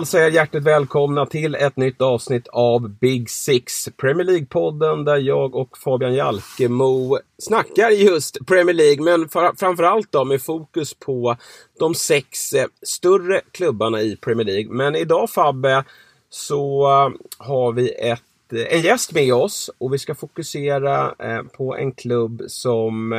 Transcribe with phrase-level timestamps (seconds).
[0.00, 5.54] Hälsar er hjärtligt välkomna till ett nytt avsnitt av Big Six, Premier League-podden där jag
[5.54, 9.28] och Fabian Jalkemo snackar just Premier League, men
[9.58, 11.36] framförallt då med fokus på
[11.78, 14.72] de sex eh, större klubbarna i Premier League.
[14.72, 15.84] Men idag Fabbe,
[16.30, 21.14] så eh, har vi ett, eh, en gäst med oss och vi ska fokusera
[21.56, 23.12] på en klubb som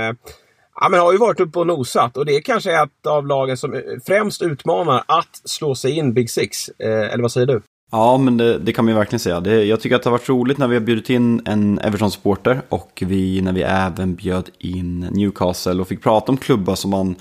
[0.84, 3.58] Ja, men har ju varit uppe och nosat och det är kanske ett av lagen
[3.58, 6.70] som främst utmanar att slå sig in Big Six.
[6.70, 7.62] Eh, eller vad säger du?
[7.92, 9.40] Ja, men det, det kan man ju verkligen säga.
[9.40, 12.62] Det, jag tycker att det har varit roligt när vi har bjudit in en Everton-supporter
[12.70, 17.16] och vi, när vi även bjöd in Newcastle och fick prata om klubbar som man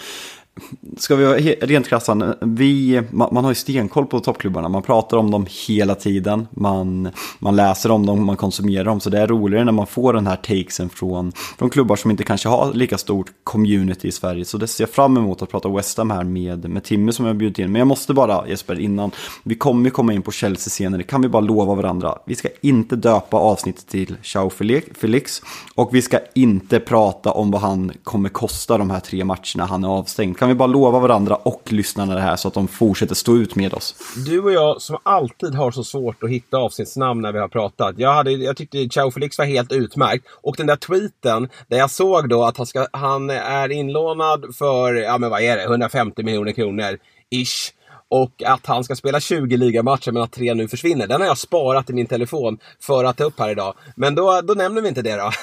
[0.96, 5.16] Ska vi vara rent krassa, vi, man, man, har ju stenkoll på toppklubbarna, man pratar
[5.16, 9.26] om dem hela tiden, man, man läser om dem, man konsumerar dem, så det är
[9.26, 12.98] roligare när man får den här takesen från, från klubbar som inte kanske har lika
[12.98, 14.44] stort community i Sverige.
[14.44, 17.26] Så det ser jag fram emot att prata West Ham här med, med Timmy som
[17.26, 17.72] jag bjudit in.
[17.72, 19.10] Men jag måste bara, Jesper, innan.
[19.42, 22.96] Vi kommer komma in på Chelsea senare, kan vi bara lova varandra, vi ska inte
[22.96, 25.42] döpa avsnittet till Ciao Felix,
[25.74, 29.66] och vi ska inte prata om vad han kommer kosta de här tre matcherna.
[29.68, 30.36] Han är avstängd.
[30.40, 33.56] Kan vi bara lova varandra och lyssnarna det här så att de fortsätter stå ut
[33.56, 33.94] med oss?
[34.26, 37.98] Du och jag som alltid har så svårt att hitta avsnittsnamn när vi har pratat.
[37.98, 40.26] Jag, hade, jag tyckte Ciao Felix var helt utmärkt.
[40.42, 44.94] Och den där tweeten där jag såg då att han, ska, han är inlånad för,
[44.94, 46.98] ja men vad är det, 150 miljoner kronor
[47.30, 47.72] ish
[48.10, 51.06] och att han ska spela 20 ligamatcher men att tre nu försvinner.
[51.06, 53.74] Den har jag sparat i min telefon för att ta upp här idag.
[53.96, 55.30] Men då, då nämner vi inte det då.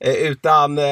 [0.00, 0.84] Eh, utan eh,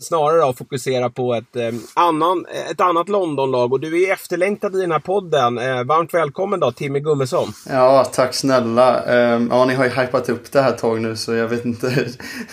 [0.00, 3.72] snarare då fokusera på ett, eh, annan, ett annat Londonlag.
[3.72, 5.58] Och du är efterlängtad i den här podden.
[5.58, 7.52] Eh, varmt välkommen då Timmy Gummesson.
[7.68, 9.04] Ja, tack snälla.
[9.04, 11.64] Eh, ja, ni har ju hypat upp det här ett tag nu så jag vet
[11.64, 12.08] inte.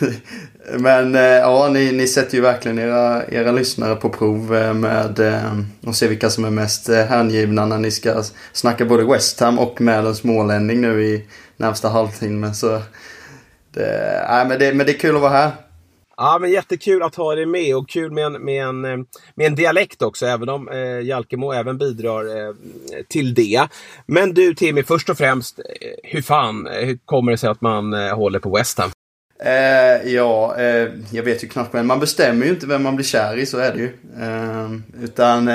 [0.79, 5.19] Men eh, ja, ni, ni sätter ju verkligen era, era lyssnare på prov eh, med
[5.19, 9.39] eh, att se vilka som är mest eh, hängivna när ni ska snacka både West
[9.39, 11.25] Ham och med en smålänning nu i
[11.57, 12.53] närmsta halvtimme.
[12.53, 12.81] Så
[13.73, 15.51] det, äh, men, det, men det är kul att vara här.
[16.17, 18.81] Ja, men jättekul att ha dig med och kul med en, med en,
[19.35, 22.53] med en dialekt också, även om eh, Jalkemo även bidrar eh,
[23.07, 23.67] till det.
[24.05, 25.65] Men du Timmy, först och främst, eh,
[26.03, 28.89] hur fan hur kommer det sig att man eh, håller på West Ham?
[29.39, 33.05] Eh, ja, eh, jag vet ju knappt, men man bestämmer ju inte vem man blir
[33.05, 33.93] kär i, så är det ju.
[34.21, 34.69] Eh,
[35.03, 35.47] utan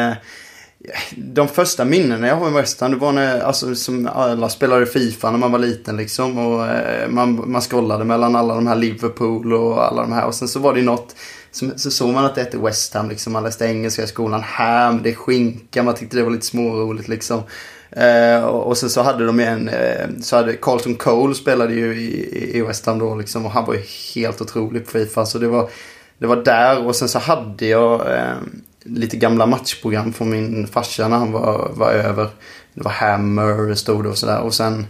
[1.17, 4.87] de första minnena jag har med West Ham, det var när, alltså, som alla spelade
[4.87, 6.39] Fifa när man var liten liksom.
[6.39, 10.27] Och eh, man, man scrollade mellan alla de här Liverpool och alla de här.
[10.27, 11.17] Och sen så var det ju något,
[11.51, 13.33] så, så såg man att det hette West Ham liksom.
[13.33, 14.43] Man läste engelska i skolan.
[14.43, 15.83] Ham, det är skinka.
[15.83, 17.43] Man tyckte det var lite småroligt liksom.
[17.91, 21.95] Eh, och, och sen så hade de en, eh, så hade Carlton Cole spelade ju
[21.95, 23.47] i, i West Ham då liksom.
[23.47, 23.83] Och han var ju
[24.15, 25.27] helt otrolig på Fifa.
[25.27, 25.71] Så det var,
[26.19, 28.37] det var där och sen så hade jag eh,
[28.85, 32.29] lite gamla matchprogram från min farsa när han var, var över.
[32.75, 34.41] Det var Hammer stod det och sådär.
[34.41, 34.87] Och sen,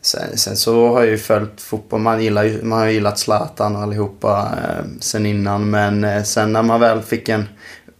[0.00, 2.00] sen, sen, så har jag ju följt fotboll.
[2.00, 5.70] Man, gillar man har ju gillat Zlatan och allihopa eh, sen innan.
[5.70, 7.44] Men eh, sen när man väl fick en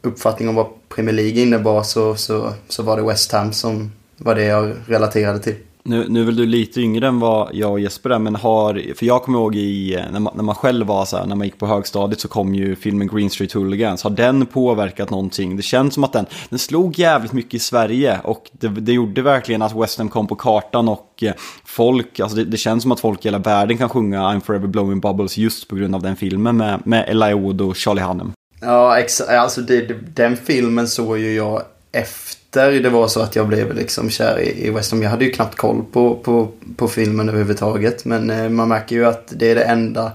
[0.02, 4.34] uppfattning om vad Premier League innebar så, så, så var det West Ham som var
[4.34, 5.56] det jag relaterade till.
[5.84, 8.94] Nu, nu är väl du lite yngre än vad jag och Jesper är, men har,
[8.94, 11.36] för jag kommer ihåg i, eh, när, man, när man själv var så här, när
[11.36, 14.02] man gick på högstadiet så kom ju filmen Green Street Hooligans.
[14.02, 15.56] Har den påverkat någonting?
[15.56, 19.22] Det känns som att den, den slog jävligt mycket i Sverige och det, det gjorde
[19.22, 21.32] verkligen att West Ham kom på kartan och eh,
[21.64, 24.66] folk, alltså det, det, känns som att folk i hela världen kan sjunga I'm forever
[24.66, 28.32] blowing bubbles just på grund av den filmen med, med Elijah Wood och Charlie Hunnam.
[28.60, 29.30] Ja, exakt.
[29.30, 31.62] Alltså det, den filmen såg ju jag
[31.92, 35.02] efter efter det var så att jag blev liksom kär i, i West Ham.
[35.02, 38.04] Jag hade ju knappt koll på, på, på filmen överhuvudtaget.
[38.04, 40.12] Men eh, man märker ju att det är det enda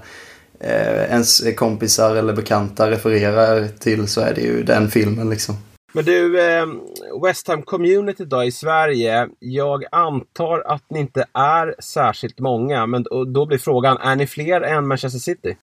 [0.60, 5.54] eh, ens kompisar eller bekanta refererar till så är det ju den filmen liksom.
[5.92, 6.66] Men du, eh,
[7.22, 9.28] West Ham Community då i Sverige.
[9.38, 12.86] Jag antar att ni inte är särskilt många.
[12.86, 13.04] Men
[13.34, 15.56] då blir frågan, är ni fler än Manchester City?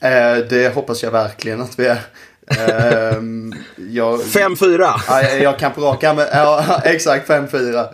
[0.00, 1.98] Eh, det hoppas jag verkligen att vi är.
[2.46, 3.54] Ehm,
[3.90, 4.94] jag, 5-4.
[5.08, 7.86] ja, jag, jag kan på rak arm, ja exakt 5-4.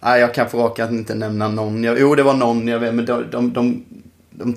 [0.00, 1.84] Nej, jag kan på rak arm inte nämna någon.
[1.84, 3.84] Jag, jo, det var någon jag vet, men de, de, de,
[4.30, 4.56] de,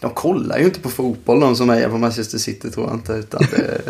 [0.00, 3.12] de kollar ju inte på fotboll de som är på Manchester City tror jag inte.
[3.12, 3.80] Utan det...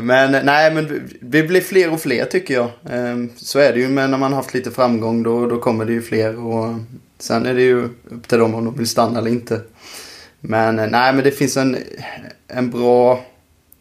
[0.02, 2.70] men nej, men vi blir fler och fler tycker jag.
[2.90, 5.84] Ehm, Så är det ju, men när man har haft lite framgång då, då kommer
[5.84, 6.38] det ju fler.
[6.46, 6.74] Och
[7.18, 9.60] sen är det ju upp till dem om de vill stanna eller inte.
[10.40, 11.76] Men eh, nej, men det finns en,
[12.48, 13.20] en bra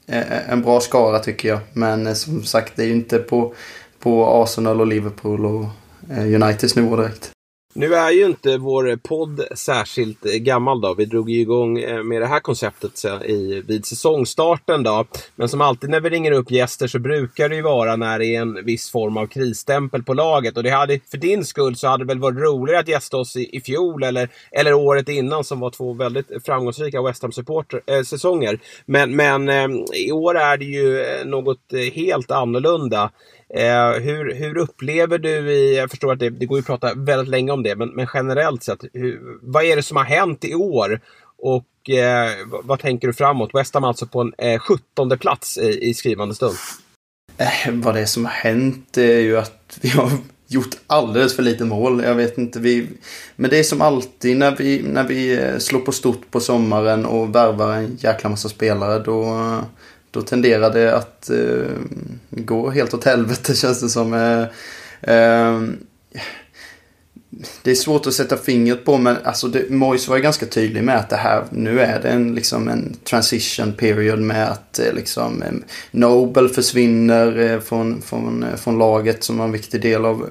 [0.07, 1.59] eh, eh, en bra skara tycker jag.
[1.73, 3.53] Men eh, som sagt, det är ju inte på,
[3.99, 5.65] på Arsenal och Liverpool och
[6.09, 7.31] Uniteds nivå direkt.
[7.79, 10.93] Nu är ju inte vår podd särskilt eh, gammal då.
[10.93, 15.05] Vi drog ju igång eh, med det här konceptet i, vid säsongstarten då.
[15.35, 18.25] Men som alltid när vi ringer upp gäster så brukar det ju vara när det
[18.25, 20.57] är en viss form av krisstämpel på laget.
[20.57, 23.35] Och det hade, för din skull så hade det väl varit roligare att gästa oss
[23.35, 28.53] i, i fjol eller, eller året innan som var två väldigt framgångsrika West Ham-säsonger.
[28.53, 29.67] Eh, men men äh,
[30.07, 33.11] i år är det ju något helt annorlunda.
[33.53, 36.93] Eh, hur, hur upplever du, i, jag förstår att det, det går ju att prata
[36.95, 40.45] väldigt länge om det, men, men generellt sett, hur, vad är det som har hänt
[40.45, 41.01] i år?
[41.37, 42.29] Och eh,
[42.63, 43.49] vad, tänker du framåt?
[43.53, 46.55] West Ham alltså på en eh, 17 plats i, i skrivande stund.
[47.37, 50.11] Eh, vad det är som har hänt är ju att vi har
[50.47, 52.03] gjort alldeles för lite mål.
[52.03, 52.87] Jag vet inte, vi...
[53.35, 57.05] Men det är som alltid när vi, när vi eh, slår på stort på sommaren
[57.05, 58.99] och värvar en jäkla massa spelare.
[58.99, 59.25] Då,
[60.17, 61.71] då tenderar det att eh,
[62.29, 64.13] gå helt åt helvete känns det som.
[64.13, 65.61] Eh, eh,
[67.61, 70.83] det är svårt att sätta fingret på men alltså det, Moise var ju ganska tydlig
[70.83, 74.93] med att det här nu är det en, liksom en transition period med att eh,
[74.93, 75.51] liksom eh,
[75.91, 80.29] Nobel försvinner eh, från, från, eh, från laget som var en viktig del av,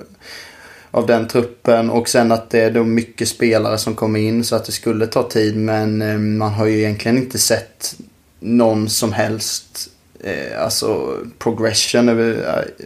[0.91, 4.57] av den truppen och sen att det är då mycket spelare som kommer in så
[4.57, 7.97] att det skulle ta tid men eh, man har ju egentligen inte sett
[8.41, 9.89] någon som helst
[10.21, 12.85] eh, alltså progression över, eh,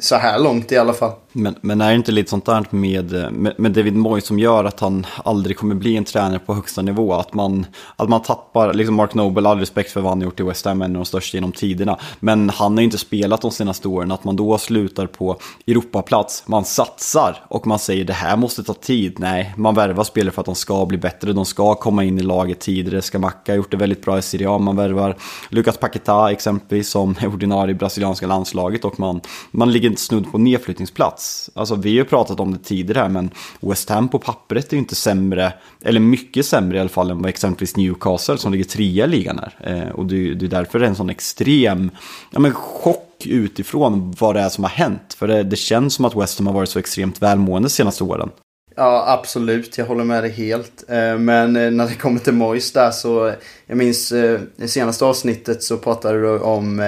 [0.00, 1.12] så här långt i alla fall.
[1.36, 4.64] Men, men är det inte lite sånt där med, med, med David Moyes som gör
[4.64, 7.14] att han aldrig kommer bli en tränare på högsta nivå?
[7.14, 7.66] Att man,
[7.96, 10.64] att man tappar, liksom Mark Noble, all respekt för vad han har gjort i West
[10.64, 11.98] Ham, en av de största genom tiderna.
[12.20, 15.36] Men han har ju inte spelat de senaste åren, att man då slutar på
[15.66, 19.14] Europaplats, man satsar och man säger det här måste ta tid.
[19.18, 22.22] Nej, man värvar spelare för att de ska bli bättre, de ska komma in i
[22.22, 23.02] laget tidigare.
[23.02, 25.16] Skamacka har gjort det väldigt bra i Serie A, man värvar
[25.50, 29.20] Lucas Paquetá exempelvis som är ordinarie brasilianska landslaget och man,
[29.50, 31.23] man ligger snudd på nedflyttningsplats.
[31.54, 33.30] Alltså vi har ju pratat om det tidigare här, men
[33.60, 37.18] West Ham på pappret är ju inte sämre, eller mycket sämre i alla fall än
[37.22, 39.54] vad exempelvis Newcastle som ligger trea i ligan är.
[39.82, 41.90] Eh, och det, är- det är därför det är en sån extrem
[42.30, 45.14] ja, men chock utifrån vad det är som har hänt.
[45.18, 48.04] För det, det känns som att West Ham har varit så extremt välmående de senaste
[48.04, 48.30] åren.
[48.76, 49.78] Ja, absolut.
[49.78, 50.84] Jag håller med dig helt.
[50.88, 53.32] Eh, Men eh, när det kommer till Mois där så,
[53.66, 56.82] jag minns eh, i senaste avsnittet så pratade du om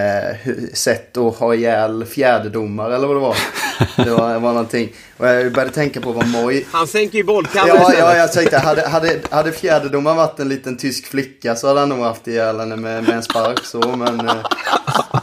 [0.73, 3.37] sätt att ha ihjäl fjärdedomare eller vad det var.
[4.05, 4.93] Det var, var någonting.
[5.19, 6.65] Och jag började tänka på vad Mois...
[6.73, 10.77] Han sänker ju bollkanten Ja, ja, jag tänkte, hade, hade, hade fjärdedomaren varit en liten
[10.77, 14.21] tysk flicka så hade han nog haft ihjäl henne med, med en spark så, men...
[14.29, 14.37] eh,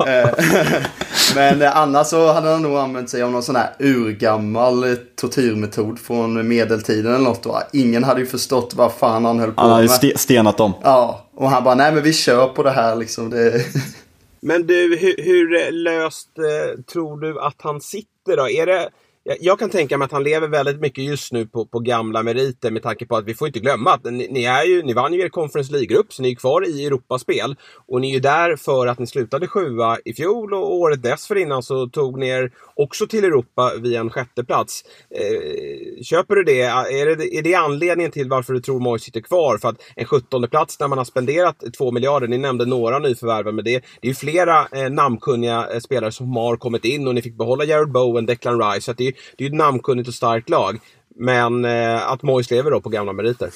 [0.08, 0.30] eh,
[1.36, 6.00] men eh, annars så hade han nog använt sig av någon sån här urgammal tortyrmetod
[6.00, 7.46] från medeltiden eller något.
[7.46, 9.90] Och ingen hade ju förstått vad fan han höll på Han med.
[9.90, 10.74] ste- stenat dem.
[10.84, 13.30] Ja, och han bara, nej men vi kör på det här liksom.
[13.30, 13.62] Det...
[14.46, 18.50] Men du, hur, hur löst eh, tror du att han sitter då?
[18.50, 18.90] Är det,
[19.24, 22.24] jag, jag kan tänka mig att han lever väldigt mycket just nu på, på gamla
[22.24, 24.94] meriter med tanke på att vi får inte glömma att ni, ni, är ju, ni
[24.94, 27.56] vann ju er Conference League-grupp så ni är kvar i Europaspel.
[27.88, 31.64] Och ni är ju där för att ni slutade sjua i fjol och året dessförinnan
[31.64, 34.84] så tog ni er också till Europa via en sjätteplats.
[35.10, 36.62] Eh, köper du det?
[36.62, 37.38] Är, det?
[37.38, 39.58] är det anledningen till varför du tror Moise sitter kvar?
[39.58, 43.54] För att en 17 plats när man har spenderat två miljarder, ni nämnde några nyförvärv,
[43.54, 47.16] men det, det är ju flera eh, namnkunniga eh, spelare som har kommit in och
[47.16, 48.82] ni fick behålla Jared Bowen, Declan Rice.
[48.82, 50.80] Så att det, det är ju ett namnkunnigt och starkt lag.
[51.16, 53.50] Men eh, att Moise lever då på gamla meriter.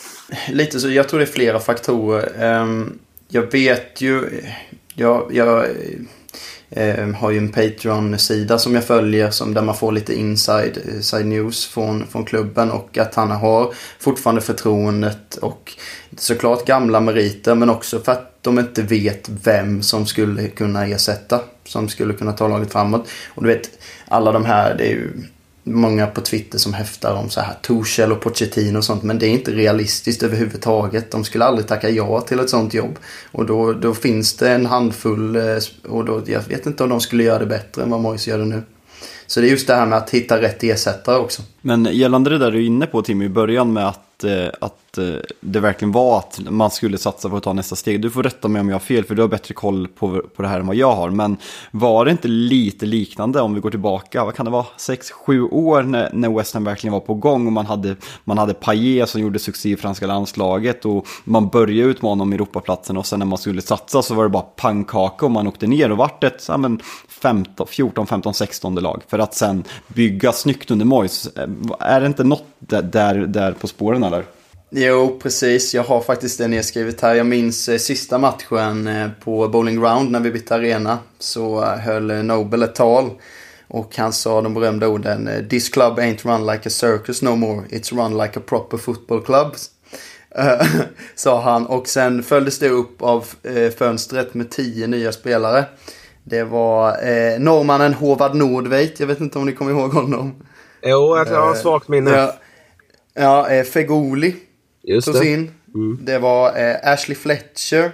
[0.52, 2.60] Lite så, jag tror det är flera faktorer.
[2.62, 4.42] Um, jag vet ju,
[4.96, 5.66] jag, jag
[6.70, 11.26] um, har ju en Patreon-sida som jag följer som där man får lite inside, inside
[11.26, 15.74] news från, från klubben och att han har fortfarande förtroendet och
[16.18, 21.42] såklart gamla meriter men också för att de inte vet vem som skulle kunna ersätta,
[21.64, 23.10] som skulle kunna ta laget framåt.
[23.28, 23.70] Och du vet,
[24.08, 25.12] alla de här, det är ju
[25.74, 29.04] många på Twitter som häftar om så här Torshäll och Pochettino och sånt.
[29.04, 31.12] Men det är inte realistiskt överhuvudtaget.
[31.12, 33.00] De skulle aldrig tacka ja till ett sånt jobb.
[33.32, 35.58] Och då, då finns det en handfull eh,
[35.90, 38.38] och då, jag vet inte om de skulle göra det bättre än vad Moise gör
[38.38, 38.64] det nu.
[39.28, 41.42] Så det är just det här med att hitta rätt ersättare också.
[41.62, 44.74] Men gällande det där du är inne på Tim i början med att, eh, att
[44.98, 48.02] att eh, det verkligen var att man skulle satsa på att ta nästa steg.
[48.02, 50.42] Du får rätta mig om jag har fel, för du har bättre koll på, på
[50.42, 51.10] det här än vad jag har.
[51.10, 51.38] Men
[51.72, 55.84] var det inte lite liknande om vi går tillbaka, vad kan det vara, 6-7 år
[55.84, 59.22] när, när West Ham verkligen var på gång och man hade, man hade Payet som
[59.22, 63.38] gjorde succé i franska landslaget och man började utmana om Europaplatsen och sen när man
[63.38, 66.58] skulle satsa så var det bara pannkaka och man åkte ner och vart ett ja,
[66.58, 71.28] men 15, 14, 15, 16 lag för att sen bygga snyggt under Moyes.
[71.28, 71.50] Eh,
[71.80, 74.37] är det inte något där, där på spåren eller?
[74.70, 75.74] Jo, precis.
[75.74, 77.16] Jag har faktiskt det nedskrivet här.
[77.16, 81.00] Jag minns eh, sista matchen eh, på Bowling Ground när vi bytte arena.
[81.20, 83.10] Så eh, höll Nobel ett tal.
[83.68, 87.68] Och han sa de berömda orden This club ain't run like a circus no more.
[87.70, 89.56] It's run like a proper football club.
[91.16, 91.66] sa han.
[91.66, 93.26] Och sen följdes det upp av
[93.78, 95.66] fönstret med tio nya spelare.
[96.24, 99.00] Det var eh, norrmannen Håvard Nordveit.
[99.00, 100.36] Jag vet inte om ni kommer ihåg honom.
[100.82, 102.12] Jo, jag har svagt minne.
[102.12, 102.34] Ja,
[103.14, 104.36] ja eh, Fegoli
[104.88, 105.28] Just togs det.
[105.34, 105.52] in.
[106.02, 107.92] Det var eh, Ashley Fletcher.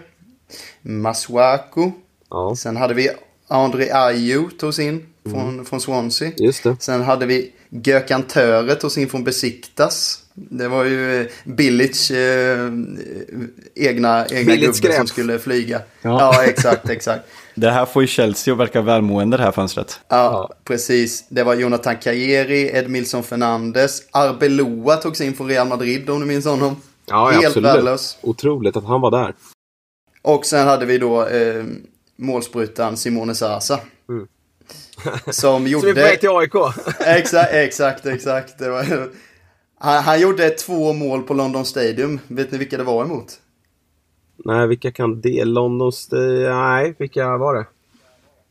[0.82, 1.92] Masuaku.
[2.30, 3.10] Ja, Sen hade vi
[3.48, 6.32] André Ayew togs in från, från Swansea.
[6.38, 6.76] just det.
[6.80, 10.20] Sen hade vi Gökan Töre togs in från Besiktas.
[10.34, 12.70] Det var ju eh, Billich eh,
[13.76, 14.96] egna, egna gubbe skräp.
[14.96, 15.82] som skulle flyga.
[16.02, 16.20] Ja.
[16.20, 17.26] Ja, exakt, exakt.
[17.56, 20.00] Det här får ju Chelsea att verka välmående det här fönstret.
[20.08, 21.26] Ja, precis.
[21.30, 24.02] Det var Jonathan Kajeri, Edmilson Fernandes.
[24.12, 26.76] Arbeloa togs in från Real Madrid om du minns honom.
[27.06, 27.70] Ja, Helt absolut.
[27.70, 28.18] värdelös.
[28.22, 29.34] Otroligt att han var där.
[30.22, 31.64] Och sen hade vi då eh,
[32.16, 33.80] målsprutan Simone Sasa.
[34.10, 34.28] Mm.
[35.26, 35.94] Som Som är på gjorde...
[35.94, 36.54] väg till AIK.
[37.00, 38.60] exakt, exakt, exakt.
[38.60, 38.86] Det var...
[39.80, 42.20] han, han gjorde två mål på London Stadium.
[42.28, 43.40] Vet ni vilka det var emot?
[44.38, 45.46] Nej, vilka kan det?
[45.46, 46.16] London St-
[46.50, 47.66] Nej, vilka var det?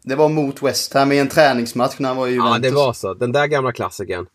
[0.03, 2.55] Det var mot West Ham i en träningsmatch när han var i Juventus.
[2.65, 3.15] Ja, det var så.
[3.15, 4.27] Den där gamla klassiken.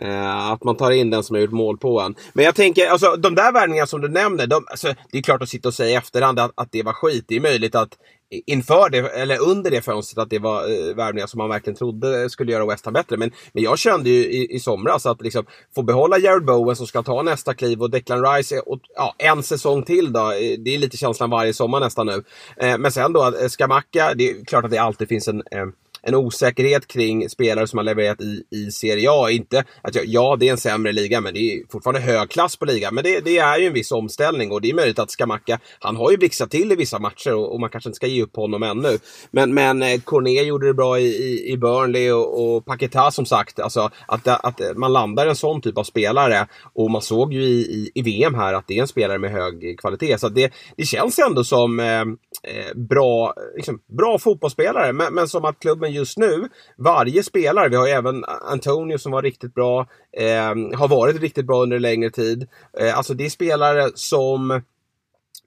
[0.00, 2.14] Eh, att man tar in den som har gjort mål på en.
[2.32, 4.46] Men jag tänker, alltså de där värvningarna som du nämner.
[4.46, 6.92] De, alltså, det är klart att sitta och säga i efterhand att, att det var
[6.92, 7.24] skit.
[7.28, 7.98] Det är möjligt att
[8.30, 12.30] inför det, eller under det fönstret, att det var eh, värvningar som man verkligen trodde
[12.30, 13.16] skulle göra West Ham bättre.
[13.16, 16.86] Men, men jag kände ju i, i somras att liksom, få behålla Jared Bowen som
[16.86, 20.20] ska ta nästa kliv och Declan Rice och, ja, en säsong till då.
[20.32, 22.24] Eh, det är lite känslan varje sommar nästan nu.
[22.56, 25.66] Eh, men sen då, eh, Skamacka, det är klart att det alltid finns en eh,
[26.06, 29.30] en osäkerhet kring spelare som har levererat i, i Serie A.
[29.30, 32.56] Inte att jag, ja, det är en sämre liga, men det är fortfarande hög klass
[32.56, 32.94] på ligan.
[32.94, 35.96] Men det, det är ju en viss omställning och det är möjligt att Skamacka, han
[35.96, 38.36] har ju blixtrat till i vissa matcher och, och man kanske inte ska ge upp
[38.36, 38.98] honom ännu.
[39.30, 43.26] Men, men Corné Cornet gjorde det bra i, i, i Burnley och, och Paketa som
[43.26, 47.42] sagt, alltså att, att man landar en sån typ av spelare och man såg ju
[47.42, 50.18] i, i, i VM här att det är en spelare med hög kvalitet.
[50.18, 52.00] Så det, det känns ändå som eh,
[52.42, 56.48] eh, bra, liksom, bra fotbollsspelare, men, men som att klubben just nu,
[56.78, 59.86] varje spelare, vi har ju även Antonio som var riktigt bra,
[60.18, 62.48] eh, har varit riktigt bra under en längre tid.
[62.80, 64.62] Eh, alltså det är spelare som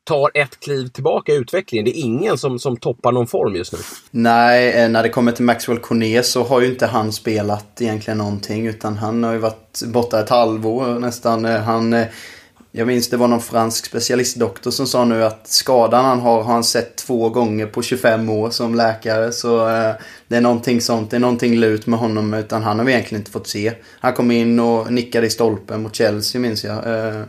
[0.10, 1.86] tar ett kliv tillbaka i utvecklingen.
[1.86, 3.79] Det är ingen som, som toppar någon form just nu.
[4.12, 8.18] Nej, eh, när det kommer till Maxwell Cornet så har ju inte han spelat egentligen
[8.18, 8.68] någonting.
[8.68, 11.46] Utan han har ju varit borta ett halvår nästan.
[11.46, 12.08] Eh, han, eh,
[12.71, 16.53] jag minns det var någon fransk specialistdoktor som sa nu att skadan han har har
[16.53, 19.31] han sett två gånger på 25 år som läkare.
[19.31, 19.93] Så eh,
[20.27, 22.33] det är någonting sånt, det är någonting lut med honom.
[22.33, 23.73] Utan han har vi egentligen inte fått se.
[23.99, 26.88] Han kom in och nickade i stolpen mot Chelsea minns jag.
[26.88, 27.23] Eh,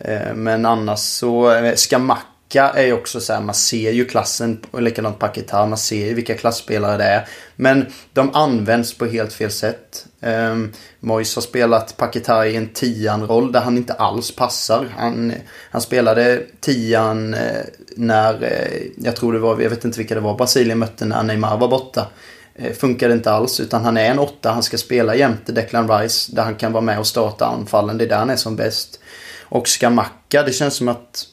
[0.00, 4.60] Eh, Men annars så, eh, Skamacka är ju också så här, man ser ju klassen,
[4.70, 7.28] och likadant Paketar, man ser ju vilka klassspelare det är.
[7.56, 10.06] Men de används på helt fel sätt.
[10.20, 10.56] Eh,
[11.00, 14.88] Mois har spelat Paketar i en tian-roll där han inte alls passar.
[14.96, 15.32] Han,
[15.70, 17.62] han spelade tian eh,
[17.96, 21.22] när, eh, jag tror det var, jag vet inte vilka det var, Brasilien mötte när
[21.22, 22.06] Neymar var borta.
[22.54, 26.32] Eh, funkade inte alls utan han är en åtta, han ska spela jämte Declan Rice
[26.32, 29.00] där han kan vara med och starta anfallen, det är där han är som bäst.
[29.42, 31.26] Och Skamacka, det känns som att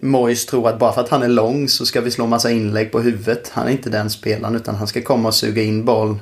[0.00, 2.92] Mois tror att bara för att han är lång så ska vi slå massa inlägg
[2.92, 3.50] på huvudet.
[3.52, 6.18] Han är inte den spelaren utan han ska komma och suga in boll.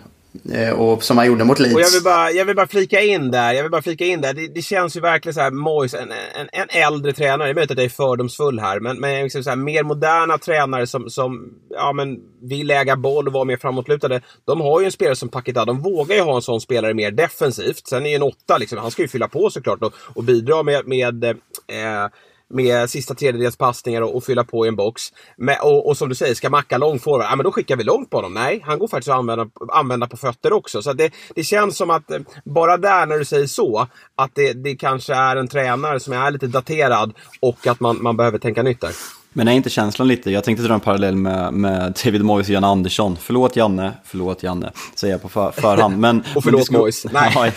[0.53, 1.75] Eh, Och som han gjorde mot Leeds.
[1.75, 3.53] Och jag vill bara, jag vill bara flika in där.
[3.53, 4.35] Jag vill bara flika in där.
[4.35, 7.49] Det, det känns ju verkligen så här, Moyes, en, en, en äldre tränare.
[7.49, 8.81] Det är möjligt att jag är fördomsfull här.
[8.81, 13.27] Men, men liksom så här, mer moderna tränare som, som ja, men vill äga boll
[13.27, 14.21] och vara mer framåtlutade.
[14.45, 15.65] De har ju en spelare som Paketa.
[15.65, 17.87] De vågar ju ha en sån spelare mer defensivt.
[17.89, 18.79] Sen är ju en åtta liksom.
[18.79, 22.09] Han ska ju fylla på såklart och, och bidra med, med eh,
[22.51, 25.03] med sista tredjedels passningar och, och fylla på i en box.
[25.37, 28.11] Men, och, och som du säger, ska Macka långforward, ja men då skickar vi långt
[28.11, 28.35] på honom.
[28.35, 30.83] Nej, han går faktiskt att använda, använda på fötter också.
[30.83, 34.53] Så det, det känns som att eh, bara där när du säger så, att det,
[34.53, 38.63] det kanske är en tränare som är lite daterad och att man, man behöver tänka
[38.63, 38.93] nytt där.
[39.33, 42.55] Men är inte känslan lite, jag tänkte dra en parallell med, med David Moyes och
[42.55, 43.17] Janne Andersson.
[43.21, 45.99] Förlåt Janne, förlåt Janne, säger jag på för, förhand.
[45.99, 47.07] Men, Och förlåt men ska- Moyes.
[47.13, 47.55] Nej.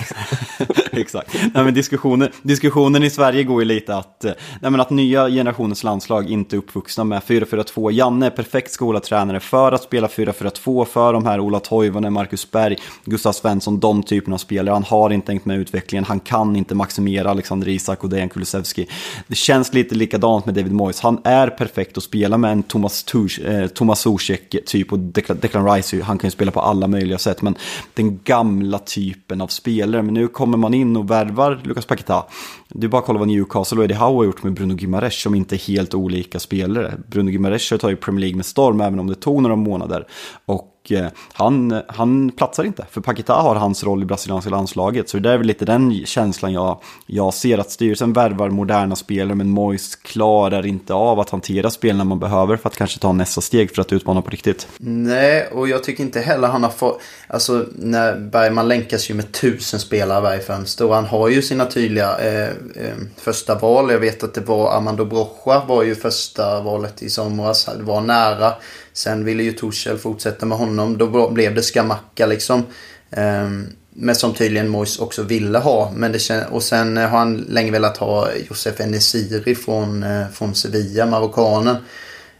[0.97, 1.33] Exakt.
[1.53, 4.31] Nej, men diskussionen, diskussionen i Sverige går ju lite att, eh,
[4.61, 7.91] nej, men att nya generationens landslag inte är uppvuxna med 4-4-2.
[7.91, 12.77] Janne är perfekt skolatränare för att spela 4-4-2 för de här Ola Toivonen, Marcus Berg,
[13.05, 14.73] Gustav Svensson, de typerna av spelare.
[14.73, 18.87] Han har inte tänkt med utvecklingen, han kan inte maximera Alexander Isak och Dejan Kulusevski.
[19.27, 20.99] Det känns lite likadant med David Moyes.
[20.99, 25.37] Han är perfekt att spela med en Thomas, Tush, eh, Thomas Zuzek typ och Declan,
[25.41, 27.41] Declan Rice, han kan ju spela på alla möjliga sätt.
[27.41, 27.55] Men
[27.93, 32.25] den gamla typen av spelare, men nu kommer man in och värvar Lucas Paqueta.
[32.69, 35.21] Det är bara att kolla vad Newcastle och Eddie Howe har gjort med Bruno Gimares
[35.21, 36.93] som inte är helt olika spelare.
[37.07, 40.07] Bruno Gimares har tagit Premier League med storm även om det tog några månader.
[40.45, 45.09] Och och eh, han, han platsar inte, för Paqueta har hans roll i brasilianska landslaget.
[45.09, 49.35] Så det är väl lite den känslan jag, jag ser, att styrelsen värvar moderna spelare,
[49.35, 53.41] men Mois klarar inte av att hantera spelarna man behöver för att kanske ta nästa
[53.41, 54.67] steg för att utmana på riktigt.
[54.77, 57.01] Nej, och jag tycker inte heller han har fått...
[57.27, 61.65] Alltså, när Bergman länkas ju med tusen spelare varje fönster och han har ju sina
[61.65, 63.91] tydliga eh, eh, första val.
[63.91, 67.69] Jag vet att det var Armando Brocha var ju första valet i somras.
[67.77, 68.53] Det var nära.
[68.93, 70.97] Sen ville ju Torshäll fortsätta med honom.
[70.97, 72.63] Då blev det Skamacka liksom.
[73.11, 75.91] Ehm, men som tydligen Mois också ville ha.
[75.95, 80.55] Men det, och sen eh, har han länge velat ha Josef Enesiri från, eh, från
[80.55, 81.75] Sevilla, marockanen.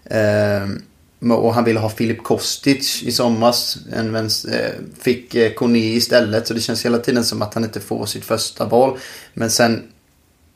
[0.06, 0.82] Ehm,
[1.32, 3.78] och han ville ha Filip Kostic i somras.
[3.94, 6.48] En eh, fick Kone istället.
[6.48, 8.98] Så det känns hela tiden som att han inte får sitt första val.
[9.34, 9.84] Men sen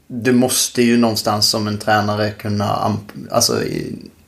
[0.07, 2.97] du måste ju någonstans som en tränare kunna
[3.31, 3.63] alltså,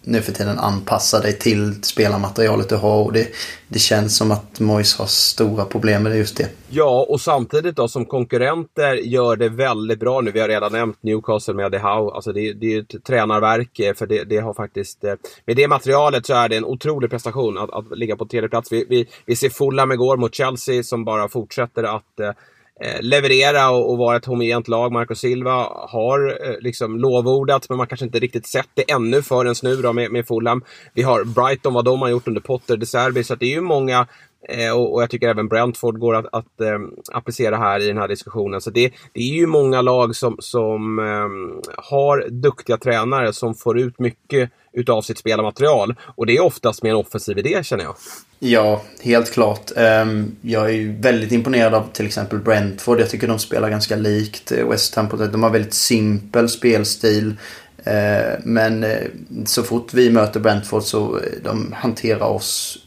[0.10, 3.04] nu för tiden anpassa dig till spelarmaterialet du har.
[3.04, 3.28] Och det,
[3.68, 6.50] det känns som att Mois har stora problem med just det.
[6.70, 10.32] Ja, och samtidigt då som konkurrenter gör det väldigt bra nu.
[10.32, 12.12] Vi har redan nämnt Newcastle med The Hau.
[12.12, 15.04] Alltså det, det är ett tränarverk eh, för det, det, har faktiskt...
[15.04, 15.13] Eh,
[15.46, 18.72] med det materialet så är det en otrolig prestation att, att ligga på tredje plats.
[18.72, 22.32] Vi, vi, vi ser Fulham igår mot Chelsea som bara fortsätter att Eh,
[22.81, 24.91] Eh, leverera och, och vara ett homogent lag.
[24.91, 29.55] Marco Silva har eh, liksom lovordats men man kanske inte riktigt sett det ännu förrän
[29.63, 30.63] nu då med, med Fulham.
[30.93, 33.62] Vi har Brighton, vad de har gjort under Potter, De Serbi, så det är ju
[33.62, 34.07] många
[34.48, 36.79] eh, och, och, jag tycker även Brentford går att, att eh,
[37.12, 38.62] applicera här i den här diskussionen.
[38.62, 43.80] Så det, det är ju många lag som, som eh, har duktiga tränare som får
[43.80, 45.95] ut mycket utav sitt spelarmaterial.
[46.15, 47.95] Och det är oftast med en offensiv idé känner jag.
[48.39, 49.71] Ja, helt klart.
[49.75, 52.99] Ehm, jag är ju väldigt imponerad av till exempel Brentford.
[52.99, 55.08] Jag tycker de spelar ganska likt eh, West Ham.
[55.32, 57.36] De har väldigt simpel spelstil.
[57.84, 59.08] Eh, men eh,
[59.45, 62.78] så fort vi möter Brentford så eh, de hanterar oss.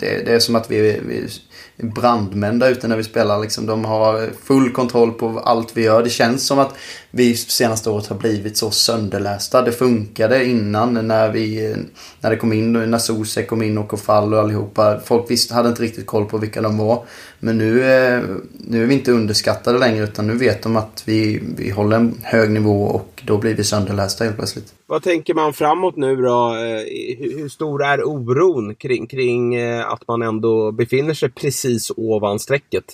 [0.00, 1.28] Det, det är som att vi, vi
[1.76, 3.40] brandmän där ute när vi spelar.
[3.40, 6.02] Liksom, de har full kontroll på allt vi gör.
[6.02, 6.74] Det känns som att
[7.10, 9.62] vi senaste året har blivit så sönderlästa.
[9.62, 11.76] Det funkade innan när, vi,
[12.20, 15.00] när det kom in, när Sose kom in och Kofall och allihopa.
[15.04, 17.04] Folk visst, hade inte riktigt koll på vilka de var.
[17.40, 18.22] Men nu, eh,
[18.52, 22.14] nu är vi inte underskattade längre utan nu vet de att vi, vi håller en
[22.22, 24.74] hög nivå och då blir vi sönderlästa helt plötsligt.
[24.86, 26.54] Vad tänker man framåt nu då?
[26.54, 32.38] Eh, hur stor är oron kring, kring eh, att man ändå befinner sig precis ovan
[32.38, 32.84] strecket?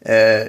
[0.00, 0.48] Eh,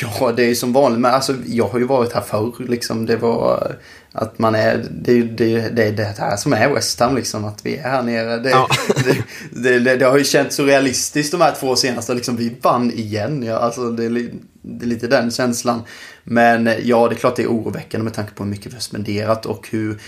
[0.00, 1.00] ja, det är som vanligt.
[1.00, 2.52] Men alltså, jag har ju varit här förr.
[2.58, 3.76] Liksom, det var
[4.12, 4.84] att man är...
[4.90, 7.44] Det, det, det, det här som är West Ham, liksom.
[7.44, 8.36] Att vi är här nere.
[8.36, 8.68] Det, ja.
[9.50, 12.14] det, det, har ju känts så realistiskt de här två senaste.
[12.14, 13.42] Liksom, vi vann igen.
[13.42, 14.30] Ja, alltså, det,
[14.66, 15.82] det är lite den känslan.
[16.24, 18.80] Men ja, det är klart det är oroväckande med tanke på hur mycket vi har
[18.80, 19.98] spenderat och hur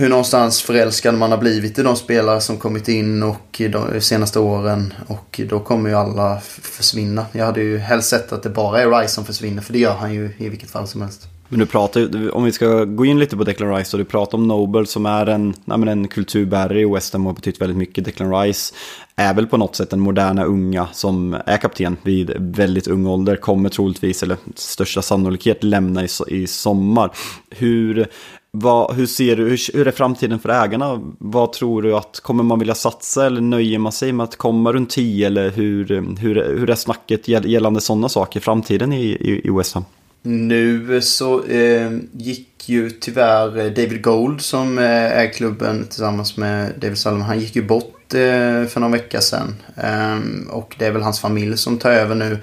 [0.00, 4.38] hur någonstans förälskad man har blivit i de spelare som kommit in och de senaste
[4.38, 4.94] åren.
[5.06, 7.26] Och då kommer ju alla försvinna.
[7.32, 9.94] Jag hade ju helst sett att det bara är Rice som försvinner, för det gör
[9.94, 11.37] han ju i vilket fall som helst.
[11.48, 14.38] Men du pratar om vi ska gå in lite på Declan Rice, och du pratar
[14.38, 17.78] om Noble som är en, nej en kulturbärare i West Ham och har betytt väldigt
[17.78, 18.04] mycket.
[18.04, 18.74] Declan Rice
[19.16, 23.36] är väl på något sätt den moderna unga som är kapten vid väldigt ung ålder,
[23.36, 27.10] kommer troligtvis, eller största sannolikhet, lämna i, i sommar.
[27.50, 28.06] Hur
[28.50, 31.00] vad, hur ser du, hur, hur, är framtiden för ägarna?
[31.18, 34.72] Vad tror du att, kommer man vilja satsa eller nöjer man sig med att komma
[34.72, 35.86] runt 10 eller hur,
[36.18, 39.84] hur, hur är snacket gällande sådana saker i framtiden i, i, i West Ham?
[40.28, 44.84] Nu så eh, gick ju tyvärr eh, David Gold som eh,
[45.18, 47.20] är klubben tillsammans med David Salom.
[47.20, 49.56] Han gick ju bort eh, för någon vecka sedan.
[49.76, 50.18] Eh,
[50.50, 52.38] och det är väl hans familj som tar över nu.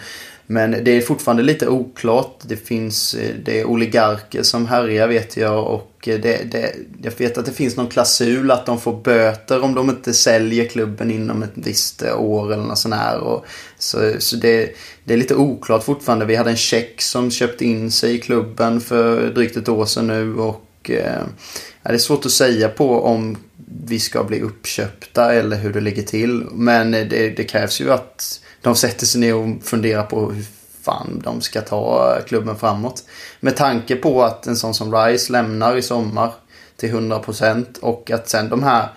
[0.47, 2.39] Men det är fortfarande lite oklart.
[2.41, 7.12] Det finns eh, det är oligarker som härjar vet jag och eh, det, det, jag
[7.17, 11.12] vet att det finns någon klausul att de får böter om de inte säljer klubben
[11.12, 13.19] inom ett visst eh, år eller något sånt här.
[13.19, 13.45] Och,
[13.79, 16.25] så så det, det är lite oklart fortfarande.
[16.25, 20.08] Vi hade en check som köpte in sig i klubben för drygt ett år sedan
[20.08, 23.38] nu och ja, det är svårt att säga på om
[23.86, 26.45] vi ska bli uppköpta eller hur det ligger till.
[26.51, 30.45] Men det, det krävs ju att de sätter sig ner och funderar på hur
[30.82, 33.04] fan de ska ta klubben framåt.
[33.39, 36.32] Med tanke på att en sån som Rice lämnar i sommar
[36.78, 38.89] till 100% och att sen de här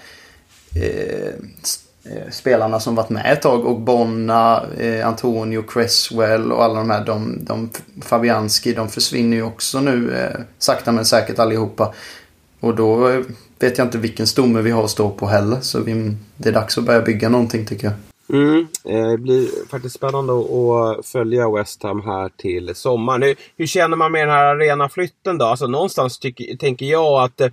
[0.74, 1.28] eh,
[2.12, 6.90] eh, spelarna som varit med ett tag och Bonna, eh, Antonio Cresswell och alla de
[6.90, 7.70] här, de, de,
[8.02, 11.94] Fabianski, de försvinner ju också nu eh, sakta men säkert allihopa.
[12.60, 13.20] Och då eh,
[13.58, 15.58] vet jag inte vilken stomme vi har att stå på heller.
[15.60, 17.94] Så vi, det är dags att börja bygga någonting tycker jag.
[18.32, 23.22] Mm, det blir faktiskt spännande att följa West Ham här till sommaren.
[23.22, 25.44] Hur, hur känner man med den här arenaflytten då?
[25.44, 27.50] Alltså någonstans tycker, tänker jag att eh,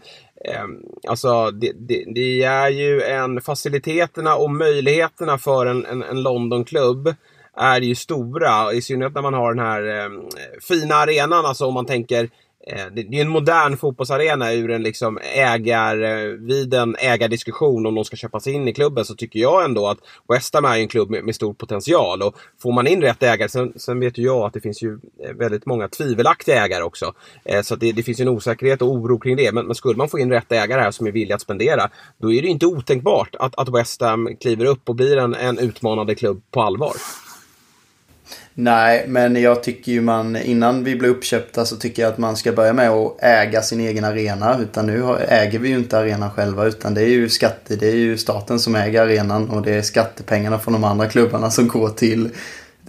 [1.08, 7.16] alltså, det, det, det, är ju en faciliteterna och möjligheterna för en, en, en Londonklubb
[7.58, 8.74] är ju stora.
[8.74, 10.10] I synnerhet när man har den här eh,
[10.62, 11.46] fina arenan.
[11.46, 12.30] Alltså om man tänker
[12.68, 17.96] Eh, det är en modern fotbollsarena ur en liksom ägar, eh, vid en ägardiskussion om
[17.96, 19.98] de ska köpas in i klubben så tycker jag ändå att
[20.30, 22.22] West Ham är en klubb med, med stor potential.
[22.22, 25.00] Och får man in rätt ägare, sen, sen, vet ju jag att det finns ju
[25.24, 27.14] eh, väldigt många tvivelaktiga ägare också.
[27.64, 29.52] Så det, det, finns ju en osäkerhet och oro kring det.
[29.52, 32.34] Men, men, skulle man få in rätt ägare här som är villiga att spendera, då
[32.34, 36.16] är det inte otänkbart att, att West Ham kliver upp och blir en, en utmanande
[36.16, 36.94] klubb på allvar.
[38.58, 42.38] Nej, men jag tycker ju man innan vi blir uppköpta så tycker jag att man
[42.38, 44.60] ska börja med att äga sin egen arena.
[44.60, 47.96] Utan nu äger vi ju inte arenan själva utan det är ju skatte, det är
[47.96, 51.90] ju staten som äger arenan och det är skattepengarna från de andra klubbarna som går
[51.90, 52.30] till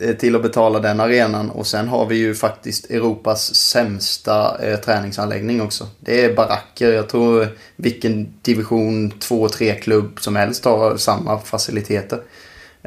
[0.01, 4.77] eh, till att betala den arenan och sen har vi ju faktiskt Europas sämsta eh,
[4.77, 5.87] träningsanläggning också.
[6.01, 6.93] Det är baracker.
[6.93, 12.21] Jag tror vilken division 2-3 klubb som helst har samma faciliteter.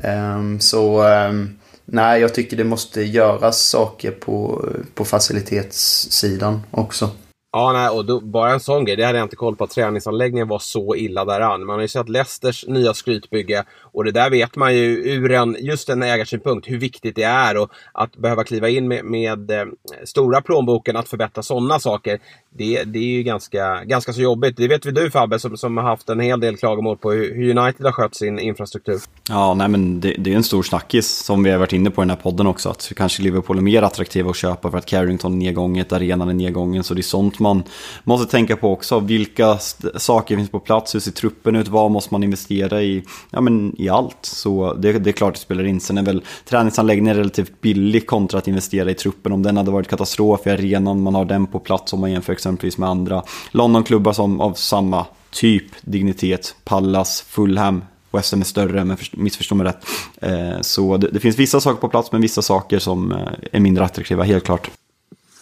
[0.03, 1.58] Um, så um,
[1.91, 7.09] Nej, jag tycker det måste göras saker på, på facilitetssidan också.
[7.51, 8.95] Ja, nej, och då, bara en sån grej.
[8.95, 11.65] Det hade jag inte koll på att träningsanläggningen var så illa däran.
[11.65, 13.63] Man har ju sett Leicesters nya skrytbygge
[13.99, 17.57] och det där vet man ju ur en, just en ägarsynpunkt hur viktigt det är
[17.57, 19.65] och att behöva kliva in med, med eh,
[20.03, 22.19] stora plånboken att förbättra sådana saker.
[22.57, 24.57] Det, det är ju ganska, ganska så jobbigt.
[24.57, 27.35] Det vet väl du Fabbe som, som har haft en hel del klagomål på hur,
[27.35, 28.99] hur United har skött sin infrastruktur.
[29.29, 32.01] Ja, nej men det, det är en stor snackis som vi har varit inne på
[32.01, 32.69] i den här podden också.
[32.69, 36.33] Att kanske Liverpool är mer attraktiva att köpa för att Carrington är nedgånget, arenan är
[36.33, 36.83] nedgången.
[36.83, 37.63] Så det är sånt man
[38.03, 38.99] måste tänka på också.
[38.99, 39.57] Vilka
[39.95, 40.95] saker finns på plats?
[40.95, 41.67] Hur ser truppen ut?
[41.67, 43.03] Vad måste man investera i?
[43.31, 44.17] Ja, men i allt.
[44.21, 45.79] Så det, det är klart det spelar in.
[45.79, 49.31] Sen är väl träningsanläggningen relativt billig kontra att investera i truppen.
[49.31, 52.33] Om den hade varit katastrof i arenan, man har den på plats om man jämför
[52.33, 58.85] exempelvis med andra Londonklubbar som av samma typ dignitet, Pallas, Fulham, West Ham är större,
[58.85, 59.85] men missförstå mig rätt.
[60.21, 63.17] Eh, så det, det, finns vissa saker på plats, men vissa saker som eh,
[63.51, 64.69] är mindre attraktiva, helt klart.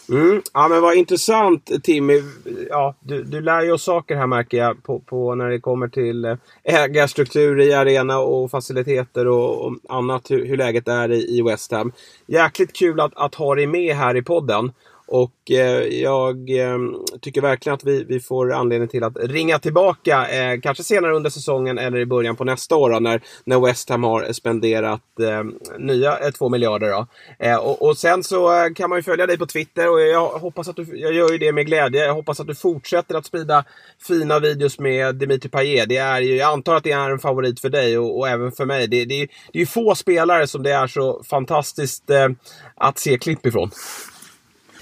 [0.10, 0.42] Mm.
[0.54, 2.22] Ja men vad intressant Timmy.
[2.70, 5.88] Ja, du, du lär ju oss saker här märker jag på, på när det kommer
[5.88, 10.32] till eh, ägarstruktur i arena och faciliteter och, och annat.
[10.32, 11.92] Hur, hur, läget är i, i West Ham.
[12.26, 14.72] Jäkligt kul att, att ha dig med här i podden.
[15.08, 16.78] Och eh, jag eh,
[17.22, 20.28] tycker verkligen att vi, vi får anledning till att ringa tillbaka.
[20.28, 23.90] Eh, kanske senare under säsongen eller i början på nästa år då, när, när West
[23.90, 25.44] Ham har spenderat eh,
[25.78, 26.90] nya eh, två miljarder.
[26.90, 27.08] Då.
[27.40, 30.28] Eh, och, och, sen så eh, kan man ju följa dig på Twitter och jag
[30.28, 32.06] hoppas att du, jag gör ju det med glädje.
[32.06, 33.64] Jag hoppas att du fortsätter att sprida
[34.08, 35.90] fina videos med Dimitri Payet.
[35.90, 38.52] Det är ju, jag antar att det är en favorit för dig och, och även
[38.52, 38.88] för mig.
[38.88, 39.16] Det, det,
[39.52, 42.28] det är ju få spelare som det är så fantastiskt eh,
[42.76, 43.72] att se klipp ifrån.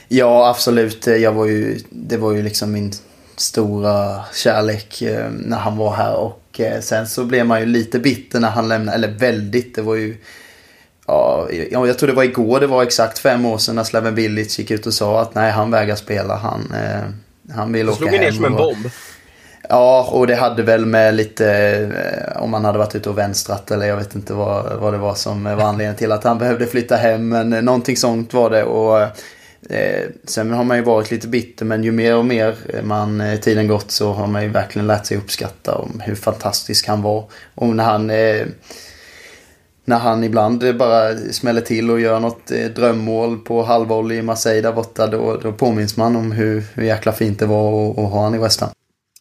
[0.08, 1.08] Ja, absolut.
[1.08, 2.92] Jag var ju, det var ju liksom min
[3.36, 6.16] stora kärlek eh, när han var här.
[6.16, 8.96] Och eh, sen så blev man ju lite bitter när han lämnade.
[8.98, 9.76] Eller väldigt.
[9.76, 10.18] Det var ju...
[11.08, 14.60] Ja, jag tror det var igår det var exakt fem år sedan när Slaven Bilic
[14.60, 16.36] gick ut och sa att nej, han vägrar spela.
[16.36, 18.10] Han, eh, han vill åka hem.
[18.10, 18.90] slog ner som en bomb.
[19.70, 23.86] Ja, och det hade väl med lite, om man hade varit ute och vänstrat eller
[23.86, 26.96] jag vet inte vad, vad det var som var anledningen till att han behövde flytta
[26.96, 27.30] hem.
[27.30, 28.64] Men någonting sånt var det.
[28.64, 29.08] Och
[29.70, 33.40] Eh, sen har man ju varit lite bitter men ju mer och mer man, eh,
[33.40, 37.26] tiden gått så har man ju verkligen lärt sig uppskatta om hur fantastisk han var.
[37.56, 38.46] Och när han, eh,
[39.86, 44.62] när han ibland bara smäller till och gör något eh, drömmål på halvvolley i Marseille
[44.62, 48.12] där borta då, då påminns man om hur, hur jäkla fint det var att, att
[48.12, 48.70] ha han i West Ham.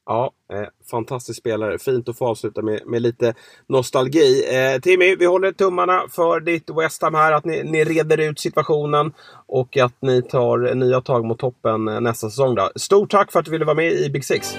[0.07, 1.79] Ja, eh, fantastisk spelare.
[1.79, 3.35] Fint att få avsluta med, med lite
[3.69, 4.57] nostalgi.
[4.57, 7.33] Eh, Timmy, vi håller tummarna för ditt West Ham här.
[7.33, 9.13] Att ni, ni reder ut situationen
[9.47, 12.55] och att ni tar nya tag mot toppen eh, nästa säsong.
[12.55, 12.71] Då.
[12.77, 14.57] Stort tack för att du ville vara med i Big Six.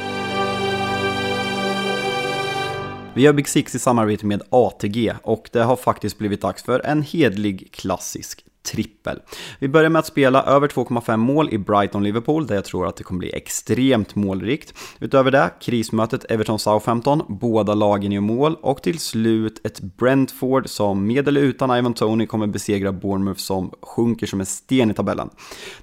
[3.13, 6.86] Vi gör Big Six i samarbete med ATG och det har faktiskt blivit dags för
[6.86, 9.19] en hedlig klassisk trippel.
[9.60, 13.04] Vi börjar med att spela över 2,5 mål i Brighton-Liverpool där jag tror att det
[13.04, 14.73] kommer bli extremt målrikt.
[14.99, 21.28] Utöver det, krismötet Everton-Southampton, båda lagen gör mål och till slut ett Brentford som med
[21.28, 25.30] eller utan Ivan Tony kommer besegra Bournemouth som sjunker som en sten i tabellen.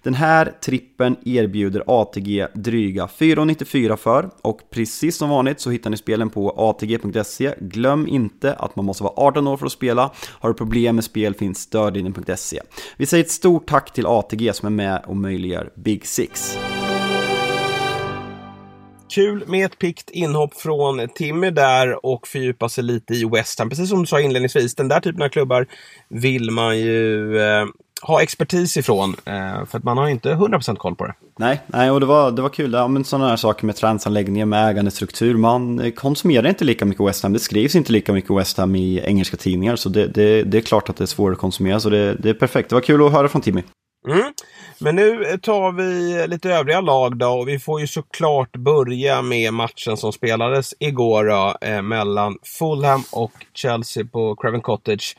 [0.02, 5.96] Den här trippen erbjuder ATG dryga 4,94 för och precis som vanligt så hittar ni
[5.96, 7.54] spelen på ATG.se.
[7.60, 10.10] Glöm inte att man måste vara 18 år för att spela.
[10.28, 12.60] Har du problem med spel finns stödlinjen.se.
[12.96, 16.58] Vi säger ett stort tack till ATG som är med och möjliggör Big Six.
[19.14, 23.68] Kul med ett pikt inhopp från Timmy där och fördjupa sig lite i West Ham.
[23.68, 25.66] Precis som du sa inledningsvis, den där typen av klubbar
[26.08, 27.66] vill man ju eh,
[28.02, 29.16] ha expertis ifrån.
[29.24, 31.14] Eh, för att man har inte 100% koll på det.
[31.38, 32.72] Nej, nej och det var, det var kul.
[32.72, 35.36] Ja, men sådana här saker med träningsanläggningar, med ägandestruktur.
[35.36, 37.32] Man konsumerar inte lika mycket West Ham.
[37.32, 39.76] Det skrivs inte lika mycket West Ham i engelska tidningar.
[39.76, 41.80] Så det, det, det är klart att det är svårare att konsumera.
[41.80, 42.68] Så det, det är perfekt.
[42.68, 43.62] Det var kul att höra från Timmy.
[44.08, 44.32] Mm.
[44.78, 49.54] Men nu tar vi lite övriga lag då och vi får ju såklart börja med
[49.54, 55.16] matchen som spelades igår då, eh, mellan Fulham och Chelsea på Craven Cottage.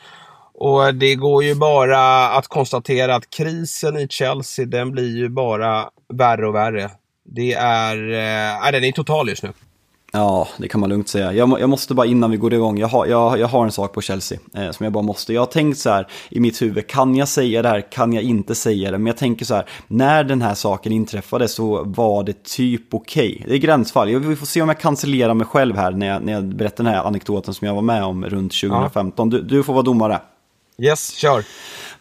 [0.64, 5.90] Och det går ju bara att konstatera att krisen i Chelsea den blir ju bara
[6.14, 6.90] värre och värre.
[7.26, 9.50] Det är, eh, den är total just nu.
[10.12, 11.34] Ja, det kan man lugnt säga.
[11.34, 13.94] Jag, jag, måste bara innan vi går igång, jag har, jag, jag har en sak
[13.94, 15.34] på Chelsea eh, som jag bara måste.
[15.34, 18.24] Jag har tänkt så här i mitt huvud, kan jag säga det här, kan jag
[18.24, 18.98] inte säga det?
[18.98, 23.34] Men jag tänker så här, när den här saken inträffade så var det typ okej.
[23.36, 23.48] Okay.
[23.48, 24.12] Det är gränsfall.
[24.12, 26.84] Jag, vi får se om jag cancellerar mig själv här när jag, när jag berättar
[26.84, 29.32] den här anekdoten som jag var med om runt 2015.
[29.32, 29.38] Ja.
[29.38, 30.20] Du, du får vara domare.
[30.78, 31.46] Yes, kör.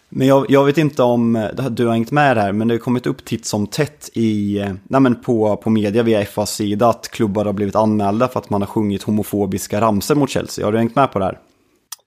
[0.09, 2.79] Men jag, jag, vet inte om eh, du har hängt med här, men det har
[2.79, 7.09] kommit upp titt som tätt i, eh, nej på, på media via FAs sida att
[7.09, 10.65] klubbar har blivit anmälda för att man har sjungit homofobiska ramser mot Chelsea.
[10.65, 11.39] Har du hängt med på det här?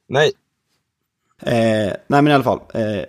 [0.09, 0.31] Nej.
[1.41, 3.03] Eh, nej men i alla fall, eh,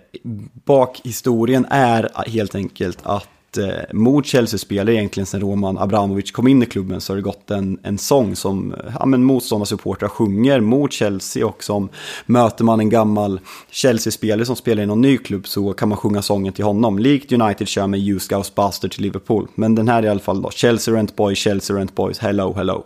[0.65, 6.65] bakhistorien är helt enkelt att eh, mot Chelsea-spelare egentligen sen Roman Abramovic kom in i
[6.65, 11.63] klubben så har det gått en, en sång som ja, motståndarsupportrar sjunger mot Chelsea och
[11.63, 11.89] som
[12.25, 13.39] möter man en gammal
[13.71, 16.99] Chelsea-spelare som spelar i någon ny klubb så kan man sjunga sången till honom.
[16.99, 19.47] Likt United kör med You Scouts Bastard till Liverpool.
[19.55, 22.53] Men den här är i alla fall då Chelsea Rent Boys, Chelsea Rent Boys, Hello
[22.53, 22.83] Hello.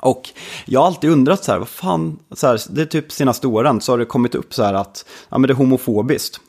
[0.00, 0.28] Och
[0.64, 3.80] jag har alltid undrat så här, vad fan, så här, det är typ senaste åren
[3.80, 6.40] så har det kommit upp så här att ja, men det är homofobiskt.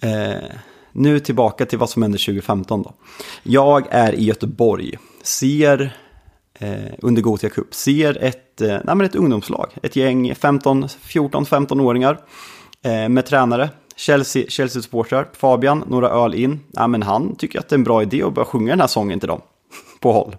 [0.00, 0.50] Eh,
[0.94, 2.94] nu tillbaka till vad som hände 2015 då.
[3.42, 5.96] Jag är i Göteborg, ser
[6.58, 12.18] eh, under Gothia Cup, ser ett, eh, nej, men ett ungdomslag, ett gäng 14-15-åringar
[12.82, 16.60] eh, med tränare, Chelsea, Chelsea-supportrar, Fabian, några öl in.
[16.66, 18.86] nej, men han tycker att det är en bra idé att börja sjunga den här
[18.86, 19.40] sången till dem
[20.00, 20.36] på håll.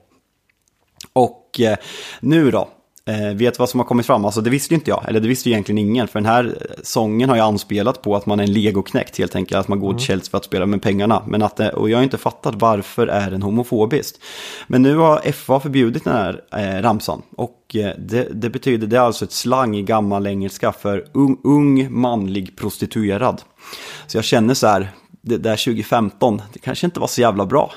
[1.13, 1.77] Och eh,
[2.19, 2.69] nu då,
[3.07, 4.25] Eh, vet vad som har kommit fram?
[4.25, 6.07] Alltså det visste ju inte jag, eller det visste ju egentligen ingen.
[6.07, 9.59] För den här sången har ju anspelat på att man är en legoknäckt helt enkelt.
[9.59, 9.99] Att man går till mm.
[9.99, 11.23] Chelsea för att spela med pengarna.
[11.27, 14.19] Men att, och jag har inte fattat varför är den homofobiskt.
[14.67, 17.21] Men nu har FA förbjudit den här eh, ramsan.
[17.35, 21.37] Och eh, det, det, betyder, det är alltså ett slang i gammal engelska för ung,
[21.43, 23.41] ung manlig prostituerad.
[24.07, 24.91] Så jag känner så här,
[25.21, 27.71] det där 2015, det kanske inte var så jävla bra.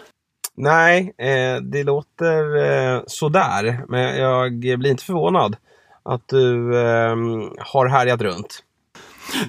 [0.58, 3.84] Nej, eh, det låter eh, sådär.
[3.88, 5.56] Men jag blir inte förvånad
[6.02, 7.16] att du eh,
[7.58, 8.62] har härjat runt.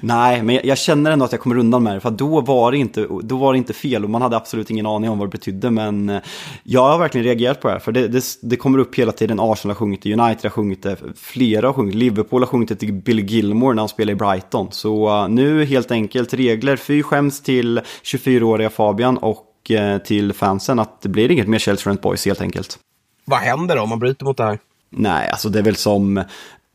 [0.01, 1.99] Nej, men jag känner ändå att jag kommer undan med det.
[1.99, 4.85] För då var, det inte, då var det inte fel och man hade absolut ingen
[4.85, 5.71] aning om vad det betydde.
[5.71, 6.21] Men eh,
[6.63, 7.79] jag har verkligen reagerat på det här.
[7.79, 9.39] För det, det, det kommer upp hela tiden.
[9.39, 12.75] Arsenal har sjungit det, United har sjungit det, flera har sjungit Liverpool har sjungit det
[12.75, 14.67] till Bill Gilmore när han spelade i Brighton.
[14.71, 16.75] Så eh, nu helt enkelt regler.
[16.75, 21.89] Fy skäms till 24-åriga Fabian och Eh, till fansen att det blir inget mer Chelsea
[21.89, 22.79] Rent Boys helt enkelt.
[23.25, 24.59] Vad händer då om man bryter mot det här?
[24.89, 26.23] Nej, alltså det är väl som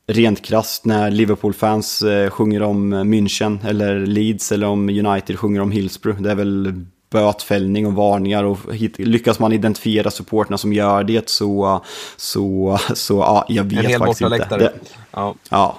[0.07, 5.73] rent krasst när Liverpool-fans eh, sjunger om München eller Leeds eller om United sjunger om
[5.73, 6.23] Hillsborough.
[6.23, 8.59] Det är väl bötfällning och varningar och
[8.99, 11.85] lyckas man identifiera supporterna som gör det så,
[12.16, 14.57] så, så ja, jag vet en hel faktiskt inte.
[14.57, 14.73] Det,
[15.11, 15.35] ja.
[15.51, 15.77] ja.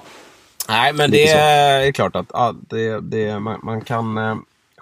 [0.67, 4.35] Nej, men det är klart att ja, det, det, man, man kan eh,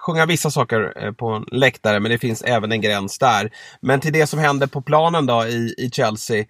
[0.06, 3.50] sjunga vissa saker eh, på en läktare, men det finns även en gräns där.
[3.80, 6.44] Men till det som händer på planen då i, i Chelsea.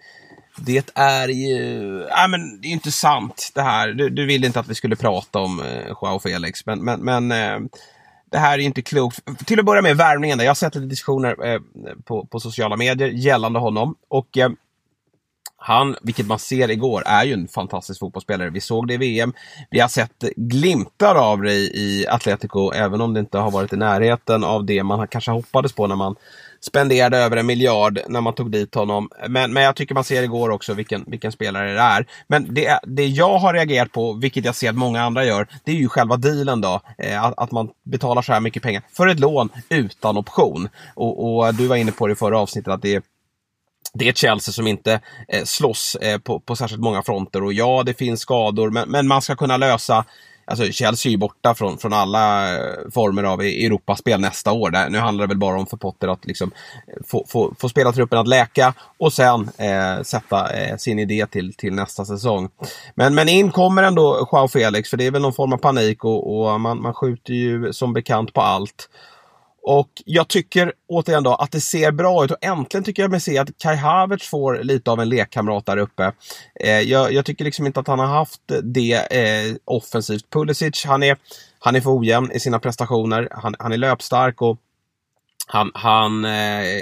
[0.57, 3.89] Det är ju, Äh, men det är inte sant det här.
[3.89, 7.33] Du, du ville inte att vi skulle prata om eh, Joao Felix, men, men, men
[7.33, 7.69] eh,
[8.31, 9.47] det här är inte klokt.
[9.47, 11.61] Till att börja med värvningen, jag har sett lite diskussioner eh,
[12.05, 13.95] på, på sociala medier gällande honom.
[14.09, 14.51] Och eh,
[15.67, 18.51] han, vilket man ser igår, är ju en fantastisk fotbollsspelare.
[18.51, 19.33] Vi såg det i VM.
[19.71, 23.77] Vi har sett glimtar av det i Atletico, även om det inte har varit i
[23.77, 26.17] närheten av det man kanske hoppades på när man
[26.61, 29.09] spenderade över en miljard när man tog dit honom.
[29.29, 32.07] Men, men jag tycker man ser igår också vilken, vilken spelare det är.
[32.27, 35.73] Men det, det jag har reagerat på, vilket jag ser att många andra gör, det
[35.73, 36.81] är ju själva dealen då.
[36.99, 40.69] Eh, att, att, man betalar så här mycket pengar för ett lån utan option.
[40.95, 43.03] Och, och du var inne på det i förra avsnittet att det är
[43.95, 47.53] det är ett Chelsea som inte eh, slåss eh, på, på särskilt många fronter och
[47.53, 50.05] ja, det finns skador, men, men man ska kunna lösa
[50.47, 54.71] Alltså Chelsea är ju borta från, från alla eh, former av e- Europaspel nästa år.
[54.71, 56.51] Där, nu handlar det väl bara om för Potter att liksom
[56.87, 61.27] eh, få, få, få spela truppen att läka och sen eh, sätta eh, sin idé
[61.27, 62.49] till, till nästa säsong.
[62.95, 66.05] Men, men in kommer ändå Joao Felix för det är väl någon form av panik
[66.05, 68.89] och, och man, man skjuter ju som bekant på allt.
[69.67, 73.21] Och jag tycker återigen då att det ser bra ut och äntligen tycker jag mig
[73.21, 76.13] se att Kai Havertz får lite av en lekkamrat där uppe.
[76.61, 80.31] Eh, jag, jag, tycker liksom inte att han har haft det eh, offensivt.
[80.31, 81.17] Pulisic, han är,
[81.59, 83.29] han är för ojämn i sina prestationer.
[83.31, 84.59] Han, han är löpstark och
[85.47, 86.73] han, han eh,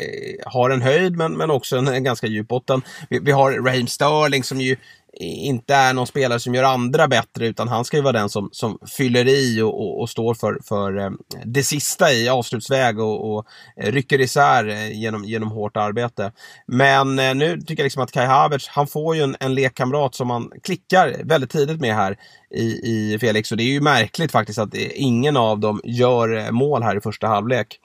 [0.46, 2.82] har en höjd men, men också en, en ganska djup botten.
[3.10, 4.76] Vi, vi har Raheem Sterling som ju
[5.20, 8.48] inte är någon spelare som gör andra bättre utan han ska ju vara den som,
[8.52, 11.10] som fyller i och, och, och står för, för eh,
[11.44, 13.46] det sista i avslutsväg och, och
[13.76, 16.32] eh, rycker isär eh, genom, genom hårt arbete.
[16.66, 20.28] Men nu tycker jag liksom att Kai Havertz, han får ju en, en lekkamrat som
[20.28, 22.16] man klickar väldigt tidigt med här
[22.54, 26.50] i, i Felix och det är ju märkligt faktiskt att ingen av dem gör eh,
[26.50, 27.80] mål här i första halvlek.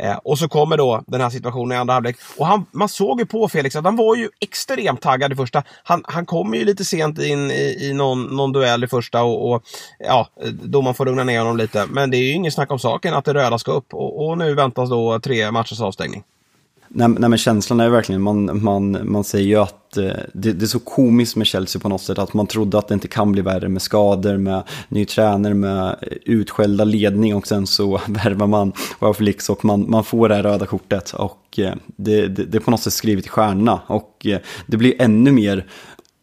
[0.00, 2.16] Eh, och så kommer då den här situationen i andra halvlek.
[2.36, 5.62] Och han, man såg ju på Felix att han var ju extremt taggad i första.
[5.82, 9.52] Han, han kommer ju lite sent in i, i någon, någon duell i första och,
[9.52, 9.62] och,
[9.98, 10.28] ja,
[10.62, 11.86] då man får lugna ner honom lite.
[11.86, 14.38] Men det är ju ingen snack om saken att det röda ska upp och, och
[14.38, 16.24] nu väntas då tre matchers avstängning.
[16.88, 20.64] Nej, nej, men känslan är verkligen, man, man, man säger ju att eh, det, det,
[20.64, 23.32] är så komiskt med Chelsea på något sätt, att man trodde att det inte kan
[23.32, 25.94] bli värre med skador, med ny tränare, med eh,
[26.24, 30.42] utskällda ledning och sen så värvar man Wow Felix och man, man får det här
[30.42, 34.26] röda kortet och eh, det, det, det är på något sätt skrivet i stjärnorna och
[34.66, 35.66] det blir ännu mer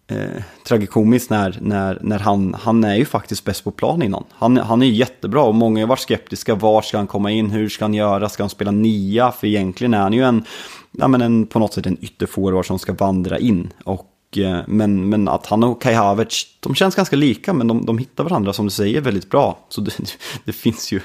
[0.07, 4.23] eh, tragikomiskt när, när, när han, han är ju faktiskt bäst på plan innan.
[4.31, 6.55] Han, han är jättebra och många har varit skeptiska.
[6.55, 7.49] Var ska han komma in?
[7.51, 8.29] Hur ska han göra?
[8.29, 9.31] Ska han spela nia?
[9.31, 10.45] För egentligen är han ju en,
[10.91, 13.69] ja, men en, på något sätt en ytterforward som ska vandra in.
[13.83, 17.85] Och Eh, men, men att han och Kai Havertz, de känns ganska lika men de,
[17.85, 19.59] de hittar varandra som du säger väldigt bra.
[19.69, 19.91] Så det,
[20.45, 21.01] det, finns ju,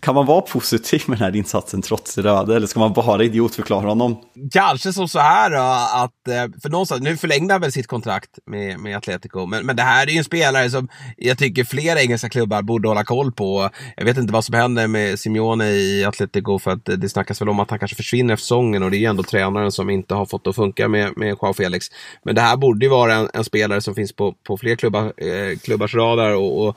[0.00, 3.24] kan man vara positiv med den här insatsen trots det röda eller ska man bara
[3.24, 4.16] idiotförklara honom?
[4.52, 5.58] Kanske som så här då,
[6.04, 9.76] att, eh, för någonstans, nu förlängde han väl sitt kontrakt med, med Atletico, men, men
[9.76, 13.32] det här är ju en spelare som jag tycker flera engelska klubbar borde hålla koll
[13.32, 13.70] på.
[13.96, 17.48] Jag vet inte vad som händer med Simeone i Atletico för att det snackas väl
[17.48, 20.14] om att han kanske försvinner efter säsongen och det är ju ändå tränaren som inte
[20.14, 21.86] har fått det att funka med, med Joao Felix.
[22.24, 24.76] Men det här borde borde ju vara en, en, spelare som finns på, på fler
[24.76, 26.76] klubbar, eh, klubbars radar och, och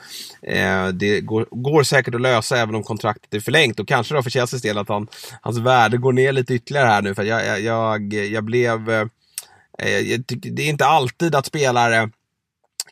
[0.49, 3.79] eh, det går, går, säkert att lösa även om kontraktet är förlängt.
[3.79, 5.07] Och kanske då för Chelseas del att han,
[5.41, 7.15] hans värde går ner lite ytterligare här nu.
[7.15, 8.89] För jag, jag, jag, jag blev...
[8.89, 9.07] Eh,
[9.79, 12.09] eh jag tyck, det är inte alltid att spelare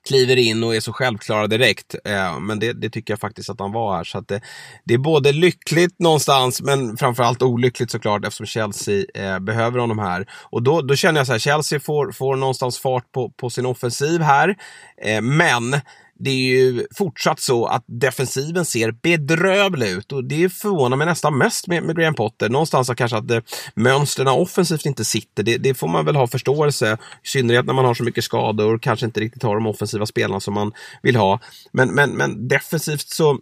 [0.07, 1.95] kliver in och är så självklara direkt.
[2.05, 4.03] Eh, men det, det, tycker jag faktiskt att han var här.
[4.03, 4.41] Så att det,
[4.83, 10.25] det är både lyckligt någonstans men framförallt olyckligt såklart eftersom Chelsea eh, behöver honom här.
[10.31, 13.65] Och då, då känner jag så här, Chelsea får, får någonstans fart på, på sin
[13.65, 14.55] offensiv här.
[15.01, 15.81] Eh, men
[16.23, 21.37] det är ju fortsatt så att defensiven ser bedrövlig ut och det förvånar mig nästan
[21.37, 22.49] mest med, med Graham Potter.
[22.49, 23.41] Någonstans att kanske att eh,
[23.75, 25.43] mönstren offensivt inte sitter.
[25.43, 28.75] Det, det, får man väl ha förståelse, i synnerhet när man har så mycket skador
[28.75, 31.39] och kanske inte riktigt har de offensiva spelarna som man vill ha.
[31.71, 33.39] Men, men, men defensivt så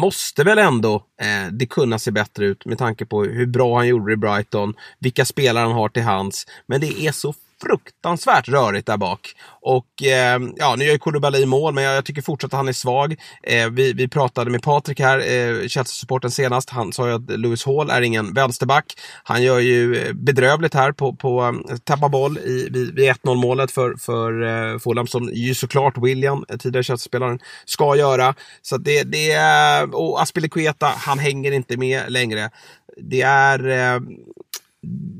[0.00, 3.88] måste väl ändå eh, det kunna se bättre ut med tanke på hur bra han
[3.88, 6.46] gjorde i Brighton, vilka spelare han har till hands.
[6.66, 9.34] Men det är så fruktansvärt rörigt där bak.
[9.60, 12.68] Och eh, ja, nu gör ju Koulibaly mål, men jag, jag, tycker fortsatt att han
[12.68, 13.14] är svag.
[13.42, 16.70] Eh, vi, vi pratade med Patrik här, eh, Chelsea-supporten senast.
[16.70, 18.94] Han sa ju att Lewis Hall är ingen vänsterback.
[19.22, 23.34] Han gör ju eh, bedrövligt här på, på eh, tappa boll i, vid, vid 1-0
[23.34, 28.34] målet för, för eh, Fulham som ju såklart William, eh, tidigare Chelsea-spelaren, ska göra.
[28.62, 32.50] Så det, det är, och Aspilicueta, han hänger inte med längre.
[32.96, 34.00] Det är eh,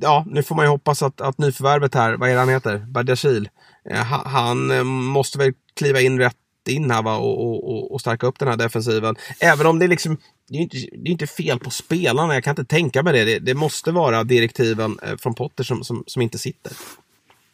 [0.00, 2.78] ja, nu får man ju hoppas att, att nyförvärvet här, vad är det han heter?
[2.78, 3.48] Badiashil.
[3.90, 6.36] Eh, han eh, måste väl kliva in rätt
[6.68, 7.16] in här va?
[7.16, 9.16] Och, och, och stärka upp den här defensiven.
[9.40, 12.44] Även om det är liksom det är inte, det är inte fel på spelarna, jag
[12.44, 13.24] kan inte tänka mig det.
[13.24, 16.72] Det, det måste vara direktiven eh, från Potter som, som, som inte sitter.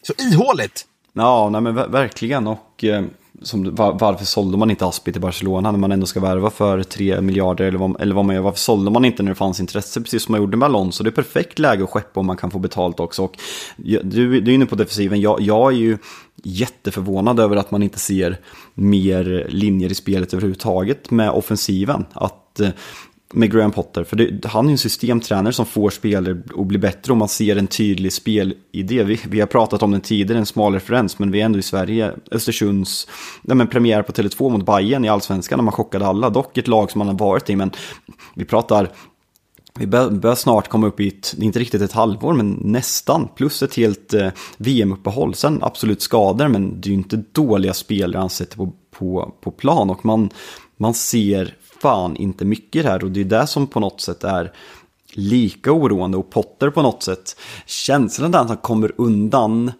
[0.02, 0.86] Så ihåligt!
[1.12, 2.46] Ja, nej men verkligen.
[2.46, 3.04] Och eh,
[3.42, 6.83] som, var, varför sålde man inte Aspi till Barcelona när man ändå ska värva för
[6.83, 8.42] 3 miljarder eller vad, eller vad man gör?
[8.42, 11.05] Varför sålde man inte när det fanns intresse precis som man gjorde med Alonso?
[11.05, 13.24] Det är perfekt läge att skeppa om man kan få betalt också.
[13.24, 13.38] Och
[13.77, 15.99] du, du är inne på defensiven, jag, jag är ju
[16.43, 18.41] jätteförvånad över att man inte ser
[18.74, 22.05] mer linjer i spelet överhuvudtaget med offensiven.
[22.12, 22.68] Att eh,
[23.35, 24.05] med Graham Potter.
[24.05, 27.29] För det, han är ju en systemtränare som får spelare att bli bättre och man
[27.29, 29.03] ser en tydlig spelidé.
[29.03, 31.62] Vi, vi har pratat om den tidigare, en smal referens, men vi är ändå i
[31.62, 32.12] Sverige.
[32.31, 33.09] Östersunds
[33.43, 36.31] men premiär på Tele2 mot Bayern i Allsvenskan när man chockade alla.
[36.31, 37.70] Dock ett lag som man har varit i, men
[38.35, 38.91] vi pratar
[39.79, 43.29] vi bör, snart komma upp i ett, inte riktigt ett halvår, men nästan.
[43.37, 45.35] Plus ett helt eh, VM-uppehåll.
[45.35, 49.51] Sen absolut skador, men det är ju inte dåliga spelare han sätter på, på, på
[49.51, 49.91] plan.
[49.91, 50.31] Och man,
[50.76, 54.53] man ser fan inte mycket här och det är det som på något sätt är
[55.12, 57.37] lika oroande och Potter på något sätt.
[57.66, 59.72] Känslan är att han kommer undan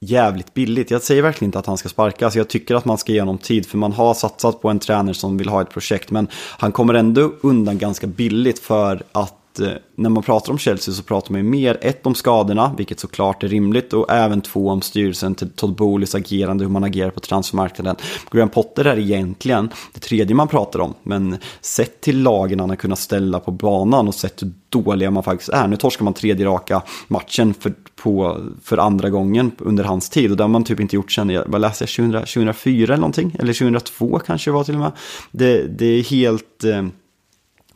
[0.00, 0.90] jävligt billigt.
[0.90, 2.36] Jag säger verkligen inte att han ska sparkas.
[2.36, 5.14] Jag tycker att man ska ge honom tid för man har satsat på en tränare
[5.14, 6.10] som vill ha ett projekt.
[6.10, 10.94] Men han kommer ändå undan ganska billigt för att Eh, när man pratar om Chelsea
[10.94, 14.68] så pratar man ju mer ett om skadorna, vilket såklart är rimligt, och även två
[14.68, 17.96] om styrelsen till Todd Bowleys agerande, hur man agerar på transfermarknaden.
[18.30, 22.76] Graham Potter är egentligen det tredje man pratar om, men sett till lagen han har
[22.76, 25.68] kunnat ställa på banan och sett hur dåliga man faktiskt är.
[25.68, 30.36] Nu torskar man tredje raka matchen för, på, för andra gången under hans tid och
[30.36, 33.36] det har man typ inte gjort sen, vad läste jag, 2000, 2004 eller någonting?
[33.38, 34.92] Eller 2002 kanske det var till och med.
[35.30, 36.86] Det, det är helt eh,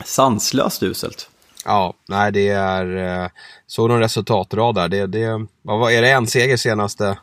[0.05, 1.30] sanslöst uselt.
[1.65, 2.95] Ja, nej det är...
[2.95, 3.29] Eh,
[3.67, 4.87] såg såg någon resultatrad där.
[4.87, 7.19] Det, det, vad, är det en seger senaste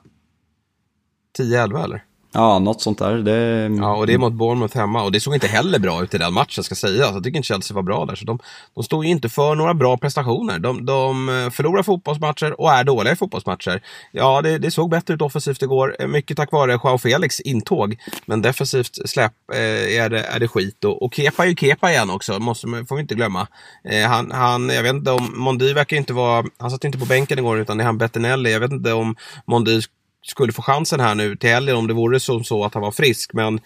[1.39, 2.05] 10-11 eller?
[2.33, 3.15] Ja, något sånt där.
[3.15, 3.67] Det...
[3.67, 3.83] Mm.
[3.83, 5.03] Ja, och det är mot Bournemouth hemma.
[5.03, 7.15] Och det såg inte heller bra ut i den matchen, ska sägas.
[7.15, 8.15] Jag tycker inte Chelsea var bra där.
[8.15, 8.39] Så de,
[8.75, 10.59] de stod ju inte för några bra prestationer.
[10.59, 13.83] De, de eh, förlorar fotbollsmatcher och är dåliga i fotbollsmatcher.
[14.13, 15.97] Ja, det, det såg bättre ut offensivt igår.
[15.99, 17.97] Eh, mycket tack vare Joao Felix intåg.
[18.27, 20.85] Men defensivt släpp eh, är, det, är det skit.
[20.85, 23.47] Och, och Kepa är ju Kepa igen också, måste, får vi inte glömma.
[23.85, 27.05] Eh, han, han, jag vet inte om, Mondi verkar inte vara, han satt inte på
[27.05, 28.53] bänken igår utan det är han Bettinelli.
[28.53, 29.17] Jag vet inte om
[29.47, 29.81] Mondi
[30.23, 32.91] skulle få chansen här nu till helgen om det vore som så att han var
[32.91, 33.33] frisk.
[33.33, 33.61] Men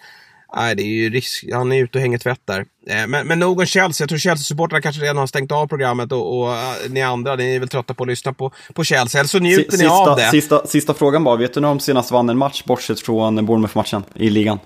[0.55, 1.45] nej, det är ju risk.
[1.53, 2.65] Han är ute och hänger tvätt där.
[2.87, 4.03] Eh, men, men nog om Chelsea.
[4.03, 7.55] Jag tror Chelsea-supportrarna kanske redan har stängt av programmet och, och uh, ni andra, ni
[7.55, 9.19] är väl trötta på att lyssna på, på Chelsea.
[9.19, 10.29] Eller så njuter sista, ni av det.
[10.29, 11.35] Sista, sista frågan bara.
[11.35, 14.59] Vet du när de senast vann en match bortsett från Bournemouth-matchen i ligan?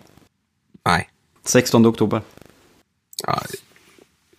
[0.85, 1.09] Nej.
[1.45, 2.21] 16 oktober.
[3.23, 3.41] Ja,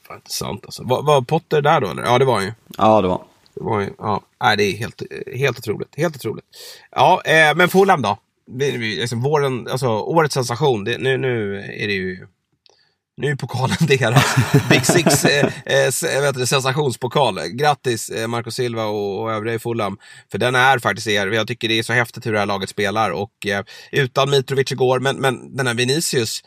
[0.03, 0.83] det var inte sant alltså.
[0.85, 2.03] Var, var Potter där då eller?
[2.03, 2.53] Ja, det var han ju.
[2.79, 3.23] Ja, det var
[3.59, 5.03] det var ju, ja, nej, det är helt,
[5.37, 5.97] helt otroligt.
[5.97, 6.45] Helt otroligt.
[6.91, 8.19] Ja, eh, men Fulham då?
[8.71, 10.85] Liksom våren, alltså, årets sensation.
[10.85, 12.27] Det, nu, nu är det ju...
[13.17, 14.37] Nu är pokalen deras.
[14.69, 17.39] Big Six eh, eh, eh vet du, sensationspokal.
[17.49, 19.99] Grattis eh, Marco Silva och, och övriga i Fulham.
[20.31, 21.27] För den är faktiskt er.
[21.27, 23.11] Jag tycker det är så häftigt hur det här laget spelar.
[23.11, 26.43] Och eh, utan Mitrovic igår, men, men den här Vinicius.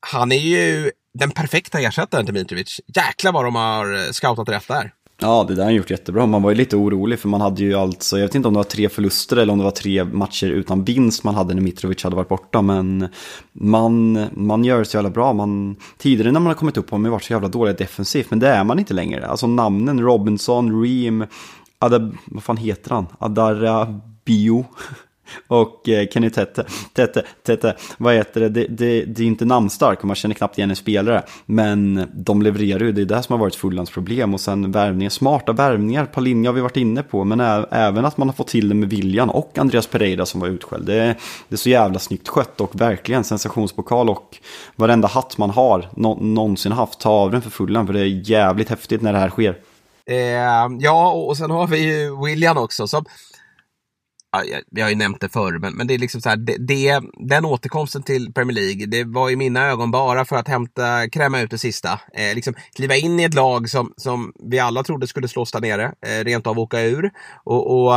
[0.00, 2.80] Han är ju den perfekta ersättaren till Mitrovic.
[2.86, 4.92] Jäklar vad de har eh, scoutat rätt där.
[5.20, 6.26] Ja, det där har han gjort jättebra.
[6.26, 8.58] Man var ju lite orolig för man hade ju alltså, jag vet inte om det
[8.58, 12.04] var tre förluster eller om det var tre matcher utan vinst man hade när Mitrovic
[12.04, 12.62] hade varit borta.
[12.62, 13.08] Men
[13.52, 15.32] man, man gör det så jävla bra.
[15.32, 18.38] Man, tidigare när man har kommit upp har man varit så jävla dålig defensivt, men
[18.38, 19.26] det är man inte längre.
[19.26, 21.24] Alltså namnen Robinson, Reem,
[21.78, 23.06] Adab, vad fan heter han?
[23.18, 24.64] Adara Bio.
[25.46, 28.48] Och eh, Kenny Tete, Tete, Tete, vad heter det?
[28.48, 29.04] Det, det?
[29.04, 31.22] det är inte namnstark och man känner knappt igen en spelare.
[31.46, 34.34] Men de levererar ju, det är det som har varit Fulhams problem.
[34.34, 37.24] Och sen värvningar, smarta värvningar, Palinja har vi varit inne på.
[37.24, 40.48] Men även att man har fått till det med Viljan och Andreas Pereira som var
[40.48, 40.86] utskälld.
[40.86, 41.16] Det,
[41.48, 44.36] det är så jävla snyggt skött och verkligen sensationspokal och
[44.76, 47.86] varenda hatt man har nå, någonsin haft, ta av den för Fulham.
[47.86, 49.58] För det är jävligt häftigt när det här sker.
[50.06, 53.04] Eh, ja, och sen har vi ju William också som
[54.70, 57.00] vi har ju nämnt det förr, men, men det är liksom så här, det, det,
[57.28, 61.40] den återkomsten till Premier League, det var i mina ögon bara för att hämta, kräma
[61.40, 62.00] ut det sista.
[62.14, 65.60] Eh, liksom kliva in i ett lag som, som vi alla trodde skulle slås där
[65.60, 67.10] nere, eh, rent av åka ur.
[67.44, 67.94] Och, och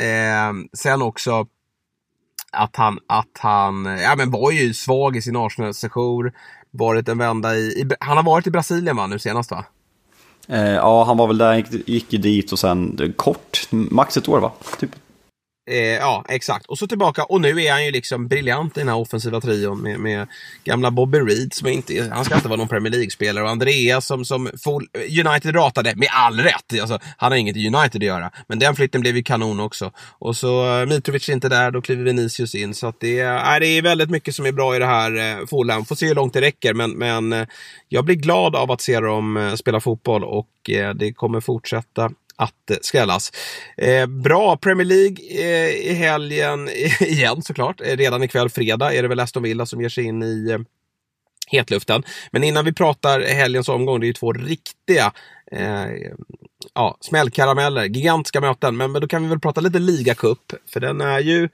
[0.00, 1.46] eh, sen också
[2.52, 6.32] att han, att han ja, men var ju svag i sin Arsenal-sejour,
[6.70, 9.64] varit en vända i, i, han har varit i Brasilien va, nu senast va?
[10.48, 14.40] Eh, ja, han var väl där, gick, gick dit och sen kort, max ett år
[14.40, 14.52] va?
[14.80, 14.90] Typ
[15.70, 16.66] Eh, ja, exakt.
[16.66, 17.24] Och så tillbaka.
[17.24, 20.28] Och nu är han ju liksom briljant i den här offensiva trion med, med
[20.64, 23.44] gamla Bobby Reed som inte, han ska inte vara någon Premier League-spelare.
[23.44, 24.88] Och Andreas som, som full,
[25.26, 26.80] United ratade, med all rätt.
[26.80, 28.30] Alltså, han har inget i United att göra.
[28.48, 29.90] Men den flytten blev ju kanon också.
[30.18, 32.74] Och så eh, Mitrovic är inte där, då kliver Vinicius in.
[32.74, 35.46] Så att det, uh, det är väldigt mycket som är bra i det här eh,
[35.46, 35.84] Fulham.
[35.84, 36.74] Får se hur långt det räcker.
[36.74, 37.46] Men, men eh,
[37.88, 42.10] jag blir glad av att se dem eh, spela fotboll och eh, det kommer fortsätta
[42.36, 43.32] att eh, skrällas.
[43.76, 46.68] Eh, bra Premier League eh, i helgen
[47.00, 47.80] igen såklart.
[47.80, 50.58] Eh, redan ikväll fredag är det väl Aston Villa som ger sig in i eh,
[51.48, 52.02] hetluften.
[52.30, 55.12] Men innan vi pratar helgens omgång, det är ju två riktiga
[55.52, 55.86] eh,
[56.74, 58.76] ja, smällkarameller, gigantiska möten.
[58.76, 61.48] Men, men då kan vi väl prata lite ligacup, för den är ju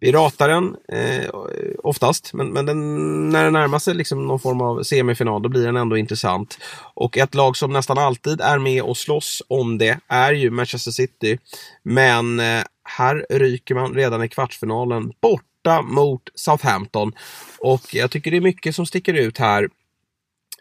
[0.00, 1.30] vi ratar den eh,
[1.78, 5.66] oftast, men, men den, när den närmar sig liksom någon form av semifinal då blir
[5.66, 6.58] den ändå intressant.
[6.94, 10.90] Och ett lag som nästan alltid är med och slåss om det är ju Manchester
[10.90, 11.38] City.
[11.82, 17.12] Men eh, här ryker man redan i kvartsfinalen borta mot Southampton.
[17.58, 19.68] Och jag tycker det är mycket som sticker ut här.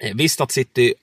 [0.02, 0.94] Eh, visst att City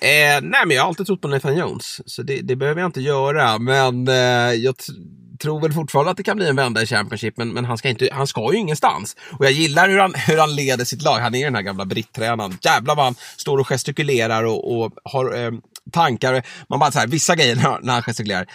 [0.00, 2.88] Eh, nej, men jag har alltid trott på Nathan Jones, så det, det behöver jag
[2.88, 3.58] inte göra.
[3.58, 4.14] Men eh,
[4.54, 4.74] jag
[5.38, 7.88] tror väl fortfarande att det kan bli en vända i Championship, men, men han, ska
[7.88, 9.16] inte, han ska ju ingenstans.
[9.38, 11.18] Och jag gillar hur han, hur han leder sitt lag.
[11.18, 12.58] Han är den här gamla brittränaren.
[12.62, 15.52] Jävlar vad han står och gestikulerar och, och har eh,
[15.92, 16.42] tankar.
[16.68, 18.46] Man bara så här, vissa grejer när, när han gestikulerar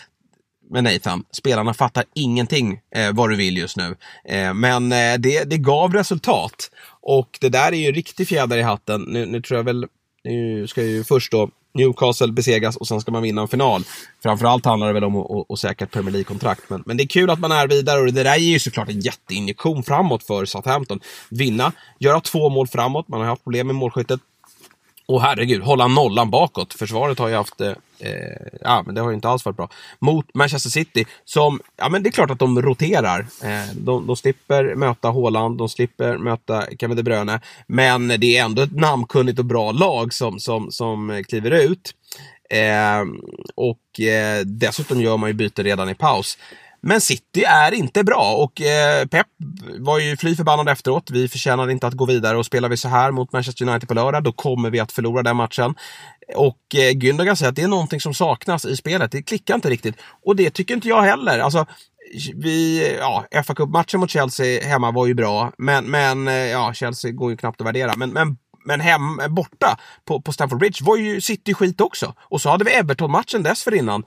[0.70, 1.24] med Nathan.
[1.32, 3.96] Spelarna fattar ingenting eh, vad du vill just nu.
[4.26, 6.72] Eh, men eh, det, det gav resultat.
[7.02, 9.02] Och det där är ju en riktig fjäder i hatten.
[9.02, 9.86] Nu, nu tror jag väl
[10.24, 13.84] nu ska ju först då Newcastle besegras och sen ska man vinna en final.
[14.24, 16.70] Framförallt handlar det väl om att, att säkra ett Premier League-kontrakt.
[16.70, 18.90] Men, men det är kul att man är vidare och det där ger ju såklart
[18.90, 21.00] en jätteinjektion framåt för Southampton.
[21.30, 23.08] Vinna, göra två mål framåt.
[23.08, 24.20] Man har haft problem med målskyttet.
[25.10, 26.74] Och herregud, hålla nollan bakåt.
[26.74, 29.70] Försvaret har ju haft, eh, eh, ja men det har ju inte alls varit bra.
[30.00, 33.20] Mot Manchester City, som, ja men det är klart att de roterar.
[33.20, 37.42] Eh, de, de slipper möta Haaland, de slipper möta Kevin De Bruyne.
[37.68, 41.94] Men det är ändå ett namnkunnigt och bra lag som, som, som kliver ut.
[42.50, 43.02] Eh,
[43.56, 46.38] och eh, dessutom gör man ju byte redan i paus.
[46.82, 49.28] Men City är inte bra och eh, Pep
[49.80, 51.12] var ju fly förbannad efteråt.
[51.12, 53.94] Vi förtjänar inte att gå vidare och spelar vi så här mot Manchester United på
[53.94, 55.76] lördag, då kommer vi att förlora den matchen.
[56.36, 59.12] Och eh, Gündogan säger att det är någonting som saknas i spelet.
[59.12, 59.96] Det klickar inte riktigt.
[60.26, 61.40] Och det tycker inte jag heller.
[61.40, 61.66] Alltså,
[62.36, 67.12] vi, ja, fa Cup-matchen mot Chelsea hemma var ju bra, men, men eh, ja, Chelsea
[67.12, 67.94] går ju knappt att värdera.
[67.96, 72.14] Men, men men hem, borta på, på Stamford Bridge var ju City skit också.
[72.20, 74.04] Och så hade vi Everton-matchen dessförinnan.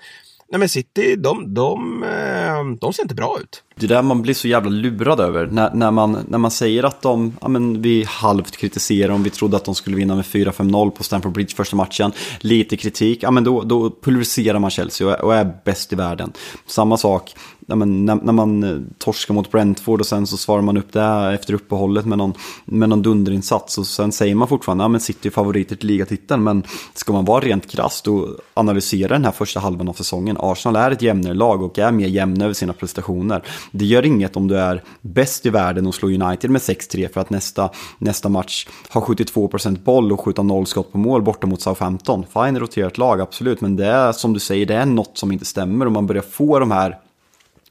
[0.52, 3.62] Nej men City, de, de, eh, de ser inte bra ut.
[3.74, 5.46] Det där man blir så jävla lurad över.
[5.46, 9.30] När, när, man, när man säger att de, ja men vi halvt kritiserar dem, vi
[9.30, 12.12] trodde att de skulle vinna med 4-5-0 på Stamford Bridge första matchen.
[12.40, 15.96] Lite kritik, ja men då, då pulveriserar man Chelsea och är, och är bäst i
[15.96, 16.32] världen.
[16.66, 17.34] Samma sak,
[17.72, 20.92] när, man, när, när, man eh, torskar mot Brentford och sen så svarar man upp
[20.92, 22.32] det efter uppehållet med någon,
[22.64, 23.78] med någon dunderinsats.
[23.78, 26.44] Och sen säger man fortfarande, ja men City är favoriter till ligatiteln.
[26.44, 26.62] Men
[26.94, 30.36] ska man vara rent krasst och analysera den här första halvan av säsongen.
[30.40, 33.42] Arsenal är ett jämnare lag och är mer jämna över sina prestationer.
[33.70, 37.20] Det gör inget om du är bäst i världen och slår United med 6-3 för
[37.20, 41.60] att nästa, nästa match har 72% boll och skjuta noll skott på mål borta mot
[41.60, 42.24] Southampton.
[42.32, 45.44] Fine, roterat lag, absolut, men det är som du säger, det är något som inte
[45.44, 46.98] stämmer och man börjar få de här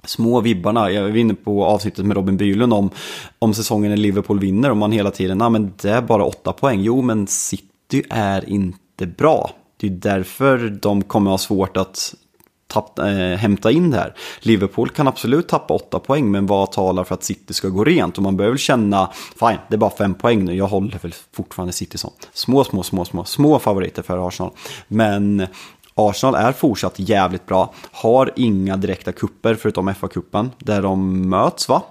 [0.04, 0.92] små vibbarna.
[0.92, 2.90] Jag var inne på avsnittet med Robin Bylund om,
[3.40, 6.54] om säsongen när Liverpool vinner och man hela tiden, ja men det är bara åtta
[6.54, 6.82] poäng.
[6.82, 9.52] Jo, men City är inte bra.
[9.78, 12.14] Det är därför de kommer ha svårt att
[12.68, 13.06] tapp, äh,
[13.38, 14.16] hämta in det här.
[14.40, 18.18] Liverpool kan absolut tappa åtta poäng, men vad talar för att City ska gå rent?
[18.18, 21.74] Och man behöver känna, fine, det är bara fem poäng nu, jag håller väl fortfarande
[21.74, 24.52] City som små, små, små, små, små favoriter för Arsenal.
[24.88, 25.48] Men
[26.10, 31.84] Arsenal är fortsatt jävligt bra, har inga direkta kupper förutom FA-cupen, där de möts va?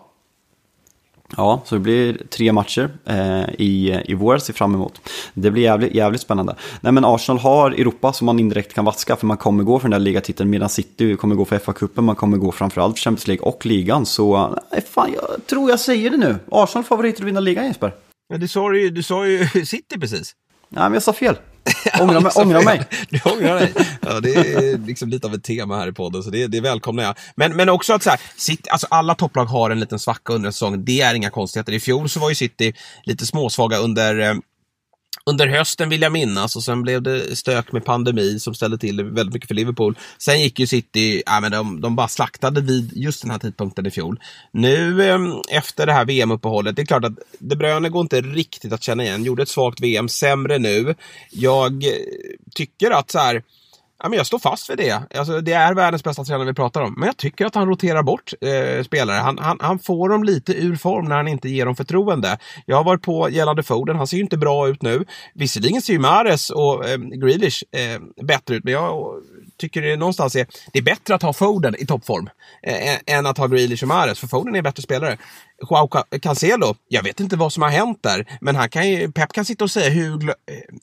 [1.37, 5.01] Ja, så det blir tre matcher eh, i, i vår, ser fram emot.
[5.35, 6.57] Det blir jävligt, jävligt spännande.
[6.81, 9.89] Nej men Arsenal har Europa som man indirekt kan vaska för man kommer gå för
[9.89, 13.27] den där ligatiteln medan City kommer gå för FA-cupen, man kommer gå framförallt för Champions
[13.27, 14.07] League och ligan.
[14.07, 16.37] Så nej, fan, jag tror jag säger det nu.
[16.51, 17.95] Arsenal favoriter att vinna ligan Jesper.
[18.29, 20.35] Ja, du, sa ju, du sa ju City precis.
[20.69, 21.37] Nej men jag sa fel.
[22.01, 22.33] Ångra mig.
[22.35, 22.83] ångra mig.
[23.09, 23.75] Du ångrar dig.
[24.01, 27.03] Ja, det är liksom lite av ett tema här i podden, så det, det välkomnar
[27.03, 27.15] jag.
[27.35, 30.47] Men, men också att så här, City, alltså alla topplag har en liten svacka under
[30.47, 30.85] en säsong.
[30.85, 31.73] Det är inga konstigheter.
[31.73, 32.75] I fjol så var ju City
[33.05, 34.35] lite småsvaga under eh,
[35.25, 38.97] under hösten vill jag minnas och sen blev det stök med pandemi som ställde till
[38.97, 39.99] det väldigt mycket för Liverpool.
[40.19, 43.87] Sen gick ju City, ja, men de, de bara slaktade vid just den här tidpunkten
[43.87, 44.21] i fjol.
[44.53, 48.73] Nu ehm, efter det här VM-uppehållet, det är klart att De Bruyne går inte riktigt
[48.73, 49.25] att känna igen.
[49.25, 50.95] Gjorde ett svagt VM, sämre nu.
[51.31, 51.91] Jag eh,
[52.55, 53.43] tycker att så här,
[54.03, 55.03] Ja, men jag står fast vid det.
[55.19, 56.95] Alltså, det är världens bästa tränare vi pratar om.
[56.97, 59.17] Men jag tycker att han roterar bort eh, spelare.
[59.17, 62.39] Han, han, han, får dem lite ur form när han inte ger dem förtroende.
[62.67, 63.97] Jag har varit på gällande Foden.
[63.97, 65.05] Han ser ju inte bra ut nu.
[65.35, 69.15] Visserligen ser ju Mares och eh, Grealish eh, bättre ut, men jag
[69.61, 72.29] tycker det någonstans är, det är bättre att ha Foden i toppform
[72.63, 74.19] eh, eh, än att ha Grealish och Mahrez.
[74.19, 75.19] för Foden är en bättre spelare.
[75.71, 75.89] Joao
[76.23, 79.45] Cancelo, jag vet inte vad som har hänt där, men han kan ju, Pep kan
[79.45, 80.35] sitta och säga hur, eh,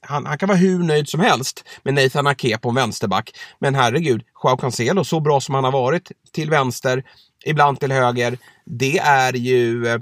[0.02, 3.32] han, han kan vara hur nöjd som helst med Nathan Ake på en vänsterback.
[3.60, 7.04] Men herregud, Joao Cancelo, så bra som han har varit till vänster,
[7.46, 10.00] ibland till höger, det är ju eh,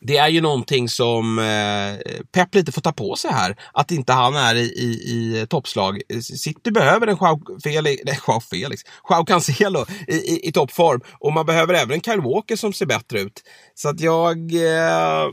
[0.00, 3.56] det är ju någonting som eh, Pep lite får ta på sig här.
[3.72, 6.00] Att inte han är i, i, i toppslag.
[6.22, 11.00] City behöver en Joao Felix, nej, Joao Felix, Joao Cancelo i, i, i toppform.
[11.18, 13.42] Och man behöver även en Kyle Walker som ser bättre ut.
[13.74, 14.36] Så att jag...
[14.54, 15.28] Eh,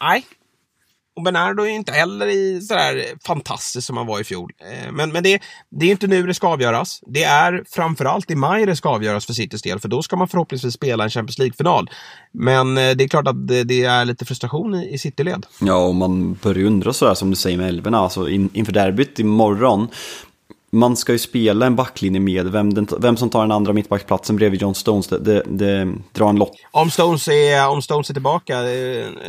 [0.00, 0.24] nej,
[1.16, 4.52] och Bernardo är inte heller i sådär fantastiskt som han var i fjol.
[4.60, 7.00] Eh, men, men det, det är inte nu det ska avgöras.
[7.06, 10.28] Det är framförallt i maj det ska avgöras för Citys del, för då ska man
[10.28, 11.90] förhoppningsvis spela en Champions League-final.
[12.32, 15.46] Men eh, det är klart att det, det är lite frustration i, i Cityled.
[15.60, 19.18] Ja, och man börjar undra sådär som du säger med älvorna, alltså in, inför derbyt
[19.18, 19.88] imorgon
[20.72, 24.36] man ska ju spela en backlinje med vem, den, vem som tar den andra mittbacksplatsen
[24.36, 25.08] bredvid John Stones.
[25.08, 26.52] Det, det, det drar en lott.
[26.70, 28.56] Om Stones är, om Stones är tillbaka,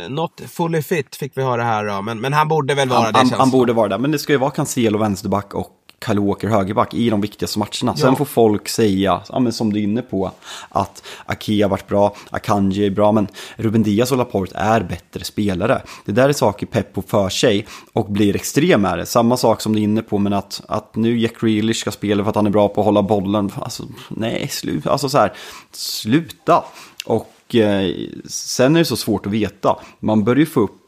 [0.08, 2.02] not fully fit fick vi höra här då.
[2.02, 3.18] Men, men han borde väl vara han, det.
[3.18, 5.68] Han, han borde vara det, men det ska ju vara Cancelo vänsterback och
[6.06, 7.96] Kyle Walker högerback i de viktigaste matcherna.
[7.96, 10.30] Sen får folk säga, ja, men som du är inne på,
[10.68, 15.24] att Aki har varit bra, Akanji är bra, men Ruben Diaz och Laporte är bättre
[15.24, 15.82] spelare.
[16.04, 19.06] Det där är saker Pep för sig och blir extrem med det.
[19.06, 22.22] Samma sak som du är inne på, men att, att nu Jack Grealish ska spela
[22.22, 23.50] för att han är bra på att hålla bollen.
[23.54, 24.90] Alltså, nej, sluta.
[24.90, 25.32] Alltså så här,
[25.72, 26.64] sluta.
[27.04, 29.76] Och eh, sen är det så svårt att veta.
[30.00, 30.83] Man börjar ju få upp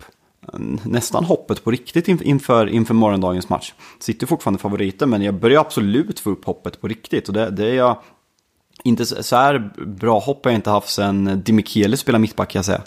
[0.84, 3.72] nästan hoppet på riktigt inför, inför morgondagens match.
[3.98, 7.28] Sitter fortfarande favoriter, men jag börjar absolut få upp hoppet på riktigt.
[7.28, 7.98] Och det, det är jag...
[8.84, 12.64] Inte så här bra hopp har jag inte haft sen Dimikieli spelade mittback kan jag
[12.64, 12.82] säga.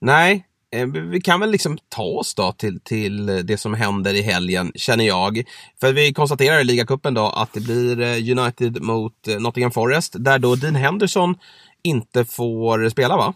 [0.00, 4.22] Nej, eh, vi kan väl liksom ta oss då till, till det som händer i
[4.22, 5.42] helgen, känner jag.
[5.80, 10.14] För vi konstaterar i ligacupen då att det blir eh, United mot eh, Nottingham Forest,
[10.18, 11.34] där då Dean Henderson
[11.82, 13.34] inte får spela va?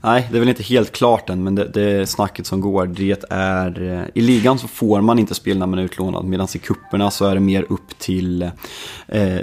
[0.00, 2.86] Nej, det är väl inte helt klart än, men det, det är snacket som går.
[2.86, 6.48] Det är, eh, I ligan så får man inte spela när man är utlånad, medan
[6.54, 8.42] i kupperna så är det mer upp till...
[8.42, 8.50] Eh,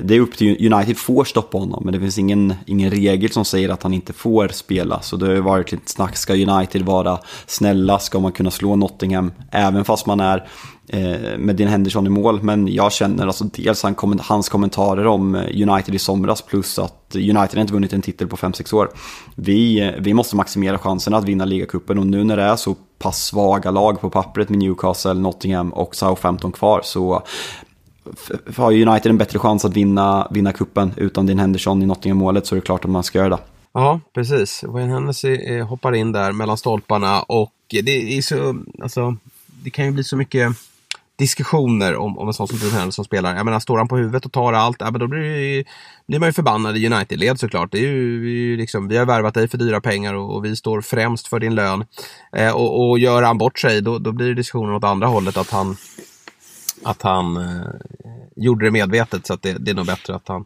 [0.02, 3.46] det är upp till United får stoppa honom, men det finns ingen, ingen regel som
[3.46, 5.02] säger att han inte får spela.
[5.02, 8.00] Så det har ju varit lite snack, ska United vara snälla?
[8.00, 10.48] Ska man kunna slå Nottingham även fast man är
[10.88, 12.44] Eh, med Din Henderson i mål.
[12.44, 13.84] Men jag känner alltså dels
[14.20, 18.36] hans kommentarer om eh, United i somras plus att United inte vunnit en titel på
[18.36, 18.90] 5-6 år.
[19.36, 22.76] Vi, eh, vi måste maximera chanserna att vinna ligacupen och nu när det är så
[23.00, 27.24] pass svaga lag på pappret med Newcastle, Nottingham och Southampton kvar så
[28.56, 32.56] har United en bättre chans att vinna, vinna kuppen utan Din Henderson i Nottingham-målet så
[32.56, 33.40] är det klart att man ska göra det.
[33.74, 34.64] Ja, precis.
[34.68, 37.54] Wayne Hennessy hoppar in där mellan stolparna och
[37.84, 39.16] det är så, alltså,
[39.64, 40.58] det kan ju bli så mycket
[41.24, 43.36] diskussioner om, om en sån som Dean Henderson spelar.
[43.36, 45.66] Jag menar, står han på huvudet och tar allt, ja, men då blir,
[46.08, 47.72] blir man ju förbannad i United-led såklart.
[47.72, 50.56] Det är ju, vi, liksom, vi har värvat dig för dyra pengar och, och vi
[50.56, 51.86] står främst för din lön.
[52.36, 55.38] Eh, och, och gör han bort sig, då, då blir det diskussioner åt andra hållet
[55.38, 55.78] att han,
[56.84, 57.72] att han eh,
[58.36, 59.28] gjorde det medvetet.
[59.28, 60.46] Så att det, det är nog bättre att han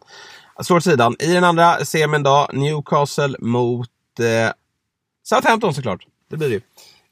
[0.62, 1.16] slår åt sidan.
[1.20, 4.52] I den andra semin då, Newcastle mot eh,
[5.24, 6.06] Southampton såklart.
[6.30, 6.62] Det blir det ju.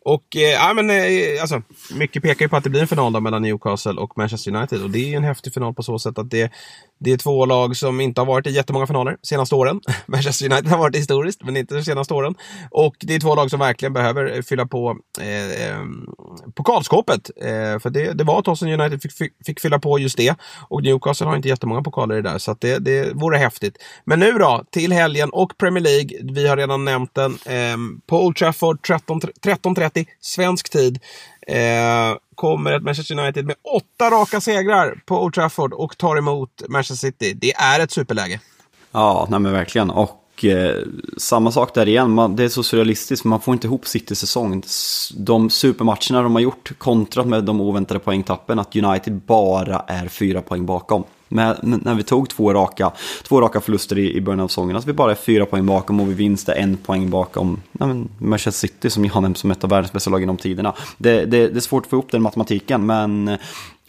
[0.06, 3.20] Och eh, men, eh, alltså, mycket pekar ju på att det blir en final då
[3.20, 4.84] mellan Newcastle och Manchester United.
[4.84, 6.52] Och det är en häftig final på så sätt att det,
[7.00, 9.82] det är två lag som inte har varit i jättemånga finaler senaste åren.
[10.06, 12.36] Manchester United har varit historiskt, men inte de senaste åren.
[12.72, 15.86] Och det är två lag som verkligen behöver eh, fylla på eh, eh,
[16.56, 17.30] pokalskåpet.
[17.42, 20.18] Eh, för det, det var ett tag sedan United fick, fick, fick, fylla på just
[20.18, 20.36] det.
[20.70, 23.78] Och Newcastle har inte jättemånga pokaler i det där, så det, det vore häftigt.
[24.04, 26.34] Men nu då, till helgen och Premier League.
[26.34, 27.32] Vi har redan nämnt den.
[27.46, 27.78] Eh,
[28.08, 31.00] på Old Trafford 13.30 svensk tid.
[31.48, 36.62] Eh, kommer ett Manchester United med åtta raka segrar på Old Trafford och tar emot
[36.70, 37.34] Manchester City.
[37.34, 38.40] Det är ett superläge.
[38.92, 39.90] Ja, nej men verkligen.
[39.90, 40.84] Och eh,
[41.18, 44.64] samma sak där igen, man, det är så surrealistiskt, man får inte ihop City säsong.
[45.18, 50.42] De supermatcherna de har gjort kontrat med de oväntade poängtappen, att United bara är fyra
[50.42, 51.04] poäng bakom.
[51.28, 52.92] Med, när vi tog två raka,
[53.24, 56.00] två raka förluster i, i början av säsongen, att vi bara är fyra poäng bakom
[56.00, 59.52] och vi vinster en poäng bakom ja, men Manchester City som jag har nämnt som
[59.52, 60.74] ett av världens bästa lag genom tiderna.
[60.98, 63.38] Det, det, det är svårt att få ihop den matematiken, men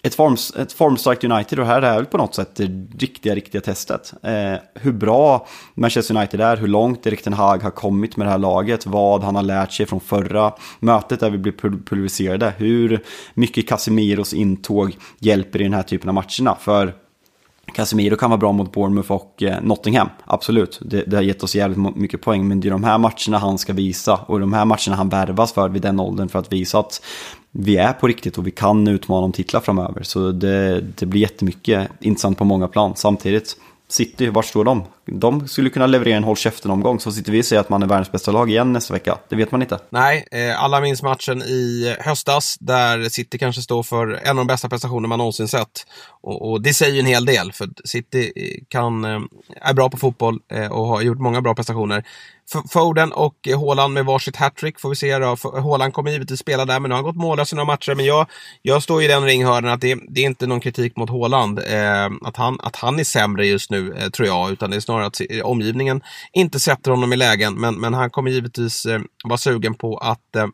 [0.07, 3.35] ett, forms, ett formstarkt United och det här är väl på något sätt det riktiga,
[3.35, 4.13] riktiga testet.
[4.23, 8.31] Eh, hur bra Manchester United är, hur långt Erik Ten Hag har kommit med det
[8.31, 11.53] här laget, vad han har lärt sig från förra mötet där vi blev
[11.85, 13.03] pulveriserade, hur
[13.35, 16.57] mycket Casemiros intåg hjälper i den här typen av matcherna.
[16.61, 16.95] För
[17.73, 20.81] Casemiro kan vara bra mot Bournemouth och eh, Nottingham, absolut.
[20.83, 23.59] Det, det, har gett oss jävligt mycket poäng, men det är de här matcherna han
[23.59, 26.79] ska visa och de här matcherna han värvas för vid den åldern för att visa
[26.79, 27.03] att
[27.51, 30.03] vi är på riktigt och vi kan utmana om titlar framöver.
[30.03, 32.93] Så det, det blir jättemycket intressant på många plan.
[32.97, 33.57] Samtidigt,
[33.89, 34.83] City, var står de?
[35.07, 37.01] De skulle kunna leverera en håll käften-omgång.
[37.01, 39.19] Så sitter vi och säger att man är världens bästa lag igen nästa vecka.
[39.29, 39.79] Det vet man inte.
[39.91, 44.47] Nej, eh, alla minns matchen i höstas där City kanske står för en av de
[44.47, 45.87] bästa prestationer man någonsin sett.
[46.23, 49.21] Och, och det säger ju en hel del, för City eh, kan, eh,
[49.61, 52.05] är bra på fotboll eh, och har gjort många bra prestationer.
[52.73, 55.37] Foden och Haaland med varsitt hattrick får vi se då.
[55.43, 57.95] Haaland kommer givetvis spela där, men nu har han gått mållös i några matcher.
[57.95, 58.27] Men jag,
[58.63, 61.59] jag står i den ringhörnan att det, det, är inte någon kritik mot Haaland.
[61.59, 64.53] Eh, att, han, att han är sämre just nu, eh, tror jag.
[64.53, 67.55] Utan det är snarare att omgivningen inte sätter honom i lägen.
[67.55, 70.47] Men, men han kommer givetvis eh, vara sugen på att eh,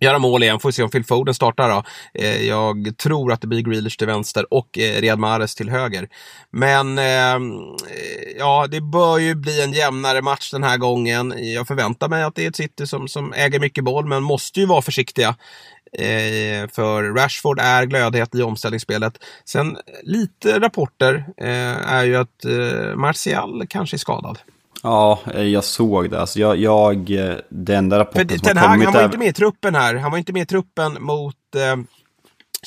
[0.00, 0.60] göra mål igen.
[0.60, 1.82] Får se om Phil Foden startar då.
[2.14, 6.08] Eh, jag tror att det blir Grealish till vänster och eh, Riyad Mahrez till höger.
[6.50, 11.34] Men ehm, eh, ja, det bör ju bli en jämnare match den här gången.
[11.36, 14.60] Jag förväntar mig att det är ett City som, som äger mycket boll, men måste
[14.60, 15.36] ju vara försiktiga.
[15.92, 19.24] Eh, för Rashford är glödhet i omställningsspelet.
[19.44, 24.38] Sen lite rapporter eh, är ju att eh, Martial kanske är skadad.
[24.86, 26.20] Ja, jag såg det.
[26.20, 27.06] Alltså jag, jag,
[27.48, 28.84] det enda rapporten För, som Ten har Hag, kommit...
[28.86, 29.94] han var är- inte med i truppen här.
[29.94, 31.76] Han var inte med i truppen mot eh,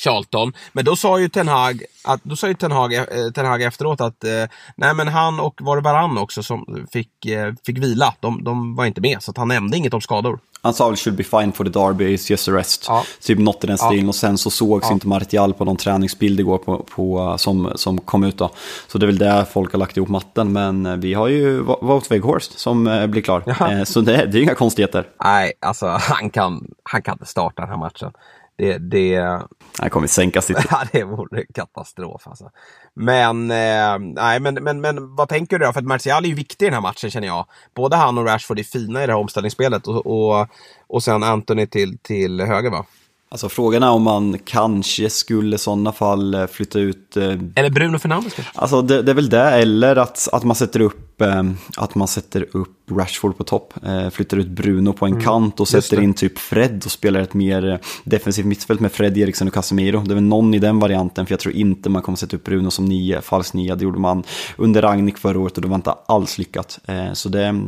[0.04, 0.52] Charlton.
[0.72, 3.62] Men då sa ju Ten Hag, att, då sa ju Ten Hag, eh, Ten Hag
[3.62, 4.30] efteråt att eh,
[4.76, 8.14] nej men han och var det Varann också som fick, eh, fick vila.
[8.20, 10.38] De, de var inte med, så han nämnde inget om skador.
[10.62, 12.84] Han sa väl should be fine for the derby, is just a rest.
[12.88, 13.04] Ja.
[13.20, 13.86] Typ något i den Ja.
[13.86, 14.08] stilen.
[14.08, 14.92] Och sen så sågs Ja.
[14.92, 18.50] inte Martial på någon träningsbild igår på, på, som, som kom ut då.
[18.88, 20.52] Så det är väl där folk har lagt ihop matten.
[20.52, 23.42] Men eh, vi har ju Wout Weghorst som eh, blir klar.
[23.46, 23.84] Ja.
[23.84, 25.06] Så det, det är inga konstigheter.
[25.24, 28.12] Nej, alltså han kan, han kan inte starta den här matchen.
[28.60, 29.40] Det, det,
[29.78, 30.56] Han kommer sänka sitt.
[30.70, 32.50] Ja, det vore katastrof alltså.
[32.94, 35.72] Men, eh, nej, men, men, men vad tänker du då?
[35.72, 37.46] För att Martial är ju viktig i den här matchen känner jag.
[37.74, 40.48] Både han och Rashford är fina i det här omställningsspelet och, och,
[40.86, 42.86] och sen Anthony till, till höger va?
[43.32, 47.24] Alltså frågan är om man kanske skulle i sådana fall eh, flytta ut eh,
[47.54, 48.58] Eller Bruno Fernandes kanske?
[48.58, 51.42] Alltså det, det är väl det, eller att, att man sätter upp eh,
[51.76, 55.70] att man sätter upp Rashford på topp, eh, flyttar ut Bruno på en kant och
[55.72, 59.48] Mm, sätter in typ Fred och spelar ett mer eh, defensivt mittfält med Fred, Eriksson
[59.48, 60.00] och Casemiro.
[60.00, 62.44] Det är väl någon i den varianten, för jag tror inte man kommer sätta upp
[62.44, 63.76] Bruno som nio, falsk nia.
[63.76, 64.22] Det gjorde man
[64.56, 66.78] under Ragnik förra året och det var inte alls lyckat.
[66.86, 67.60] Eh, så det,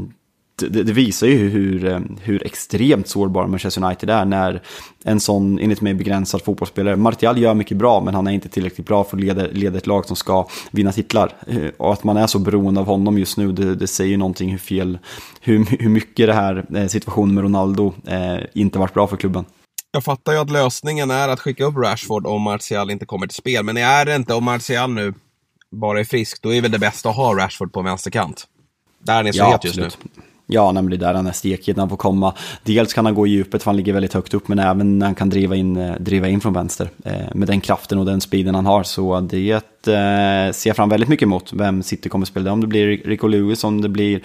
[0.57, 4.63] det, det visar ju hur, eh, hur extremt sårbar Manchester United är när
[5.05, 8.87] en sån, enligt mig, begränsad fotbollsspelare, Martial gör mycket bra, men han är inte tillräckligt
[8.87, 11.33] bra för att leda, leda ett lag som ska vinna titlar.
[11.47, 14.17] Eh, Och att man är så beroende av honom just nu, det, det säger ju
[14.17, 14.99] någonting hur fel,
[15.41, 19.45] hur, hur mycket det här eh, situationen med Ronaldo eh, inte varit bra för klubben.
[19.93, 23.37] Jag fattar ju att lösningen är att skicka upp Rashford om Martial inte kommer till
[23.37, 23.65] spel.
[23.65, 25.15] Men är det inte, om Martial nu
[25.71, 28.47] bara är frisk, då är väl det bästa att ha Rashford på vänsterkant.
[28.99, 29.89] Där han är så het just nu.
[30.53, 32.35] Ja, nej, men det är där han är stekhet när han får komma.
[32.63, 35.07] Dels kan han gå i djupet för han ligger väldigt högt upp, men även när
[35.07, 36.91] han kan driva in, eh, driva in från vänster.
[37.05, 38.83] Eh, med den kraften och den speeden han har.
[38.83, 39.53] Så det
[39.87, 42.53] eh, ser jag fram väldigt mycket emot, vem City kommer spela.
[42.53, 44.21] Om det blir Rico Lewis, om det blir...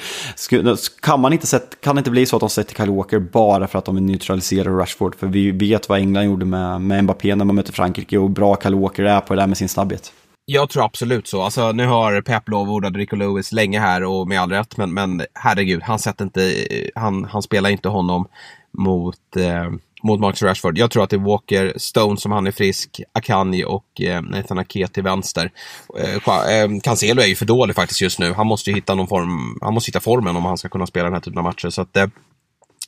[1.01, 3.67] Kan, man inte sätta, kan det inte bli så att de sätter Kyle Walker bara
[3.67, 5.15] för att de vill neutralisera Rashford?
[5.15, 8.30] För vi vet vad England gjorde med, med Mbappé när man mötte Frankrike och hur
[8.30, 10.13] bra Kyle Walker är på det där med sin snabbhet.
[10.50, 11.41] Jag tror absolut så.
[11.41, 14.78] Alltså, nu har Pep lovordat Rico Lewis länge här och med all rätt.
[14.78, 18.28] Men, men herregud, han, sätter inte, han, han spelar inte honom
[18.72, 19.70] mot, eh,
[20.04, 20.78] mot Marcus Rashford.
[20.78, 24.60] Jag tror att det är Walker, Stone som han är frisk, Akanji och eh, Nathan
[24.60, 25.52] Ake till vänster.
[26.00, 28.34] Eh, eh Cancelo är ju för dålig faktiskt just nu.
[28.34, 31.04] Han måste ju hitta någon form, han måste hitta formen om han ska kunna spela
[31.04, 31.70] den här typen av matcher.
[31.70, 32.08] Så att, eh,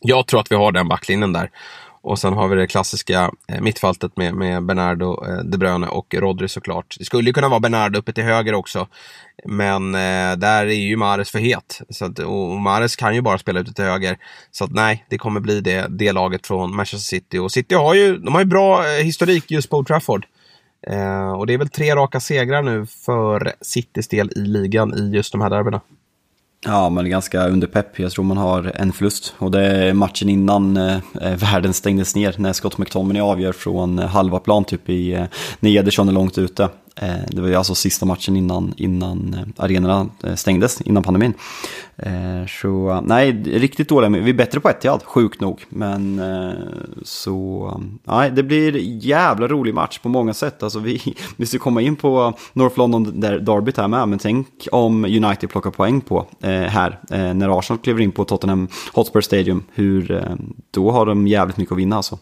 [0.01, 1.49] jag tror att vi har den backlinjen där.
[2.01, 6.13] Och sen har vi det klassiska eh, mittfältet med, med Bernardo, eh, De Bruyne och
[6.13, 6.95] Rodri såklart.
[6.99, 8.87] Det skulle ju kunna vara Bernardo uppe till höger också.
[9.45, 11.81] Men eh, där är ju Mares för het.
[11.89, 14.17] Så att, och Mares kan ju bara spela ute till höger.
[14.51, 17.37] Så att nej, det kommer bli det, det laget från Manchester City.
[17.37, 20.25] Och City har ju, de har ju bra eh, historik just på Old Trafford.
[20.87, 25.15] Eh, och det är väl tre raka segrar nu för Citys del i ligan i
[25.15, 25.81] just de här derbyna.
[26.65, 27.99] Ja, men ganska under pepp.
[27.99, 29.33] Jag tror man har en förlust.
[29.37, 32.35] Och det är matchen innan eh, eh världen stängdes ner.
[32.37, 35.25] När Scott McTominay avgör från eh, halva plan typ i eh,
[35.59, 35.69] när
[36.13, 36.69] långt ute.
[37.01, 41.33] Eh, det var ju alltså sista matchen innan, innan eh, arenorna eh, stängdes, innan pandemin.
[42.61, 44.09] Så nej, riktigt dåliga.
[44.09, 45.65] Vi är bättre på Etihad, sjukt nog.
[45.69, 46.21] Men
[47.03, 50.63] så, nej, det blir jävla rolig match på många sätt.
[50.63, 54.07] Alltså vi, vi ska komma in på North London där derbyt här med.
[54.07, 56.99] Men tänk om United plockar poäng på här.
[57.33, 59.63] När Arsenal kliver in på Tottenham Hotspur Stadium.
[59.73, 60.25] Hur,
[60.71, 62.17] då har de jävligt mycket att vinna alltså.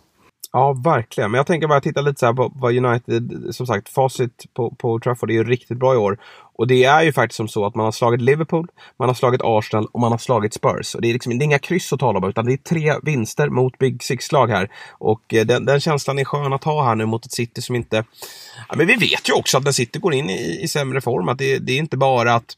[0.52, 1.32] Ja, verkligen.
[1.32, 4.76] Men jag tänker bara titta lite så här på vad United, som sagt, facit på,
[4.76, 6.18] på Trafford är ju riktigt bra i år.
[6.58, 8.68] Och det är ju faktiskt som så att man har slagit Liverpool,
[9.00, 10.96] man har slagit Arsenal och man har slagit Spurs.
[10.96, 12.94] Och det är liksom det är inga kryss att tala om, utan det är tre
[13.04, 14.72] vinster mot Big Six-lag här.
[14.92, 17.76] Och eh, den, den känslan är skön att ha här nu mot ett City som
[17.76, 18.04] inte...
[18.70, 21.30] Ja, men vi vet ju också att när City går in i, i sämre form,
[21.30, 22.56] att det, det är inte bara att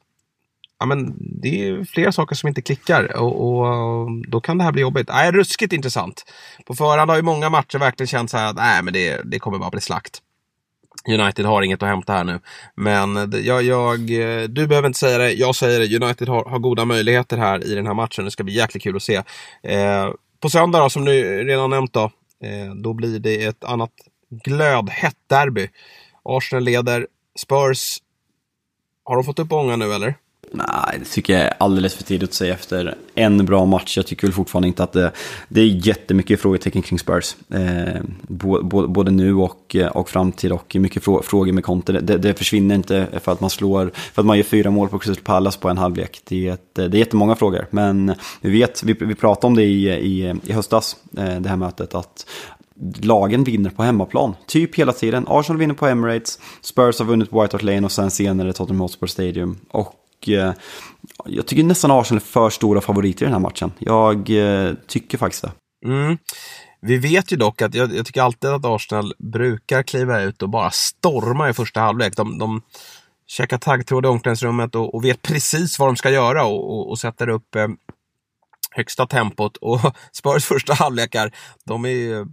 [0.80, 4.72] ja, men det är flera saker som inte klickar och, och då kan det här
[4.72, 5.08] bli jobbigt.
[5.08, 6.26] Nej, ruskigt intressant.
[6.66, 9.40] På förhand har ju många matcher verkligen känt så här att nej, men det, det
[9.40, 10.22] kommer bara bli slakt.
[11.08, 12.40] United har inget att hämta här nu.
[12.76, 14.00] Men jag, jag,
[14.50, 16.06] du behöver inte säga det, jag säger det.
[16.06, 18.26] United har, har goda möjligheter här i den här matchen.
[18.26, 19.16] Det ska bli jäkligt kul att se.
[19.64, 20.10] Eh,
[20.40, 22.04] på söndag då, som du redan nämnt då,
[22.44, 23.92] eh, då blir det ett annat
[24.30, 25.70] glödhett derby.
[26.24, 27.08] Arsenal leder,
[27.40, 27.98] Spurs,
[29.04, 30.16] har de fått upp ångan nu eller?
[30.52, 33.97] Nej, det tycker jag är alldeles för tidigt att säga efter en bra match.
[33.97, 35.12] Jag tycker väl fortfarande inte att det,
[35.47, 37.36] det är jättemycket frågetecken kring Spurs.
[37.50, 41.91] Eh, både, både nu och, eh, och framtid och mycket frågor med Conte.
[41.91, 45.00] Det, det, försvinner inte för att man slår, för att man gör fyra mål på
[45.00, 46.22] Crystal Palace på en halvlek.
[46.24, 49.64] Det är, ett, det är jättemånga frågor, men vi vet, vi, vi pratade om det
[49.64, 52.26] i, i, i höstas, eh, det här mötet, att
[53.02, 54.36] lagen vinner på hemmaplan.
[54.45, 55.26] Typ hela tiden.
[55.28, 58.82] Arsenal vinner på Emirates, Spurs har vunnit på White Hart Lane och sen senare Tottenham
[58.82, 59.58] Hotspur Stadium.
[59.72, 59.95] Och
[60.28, 60.53] eh,
[61.26, 63.72] jag tycker nästan Arsenal är för stora favoriter i den här matchen.
[63.80, 65.51] Jag eh, tycker faktiskt det.
[65.86, 66.17] Mm.
[66.82, 70.49] Vi vet ju dock att jag, jag, tycker alltid att Arsenal brukar kliva ut och
[70.49, 72.15] bara storma i första halvlek.
[72.15, 72.61] De, de
[73.28, 76.99] käkar taggtråd i omklädningsrummet och, och, vet precis vad de ska göra och, och, och
[76.99, 77.67] sätter upp eh,
[78.72, 79.57] högsta tempot.
[79.61, 79.80] Och
[80.11, 81.32] Spurs första halvlekar,
[81.65, 82.26] de är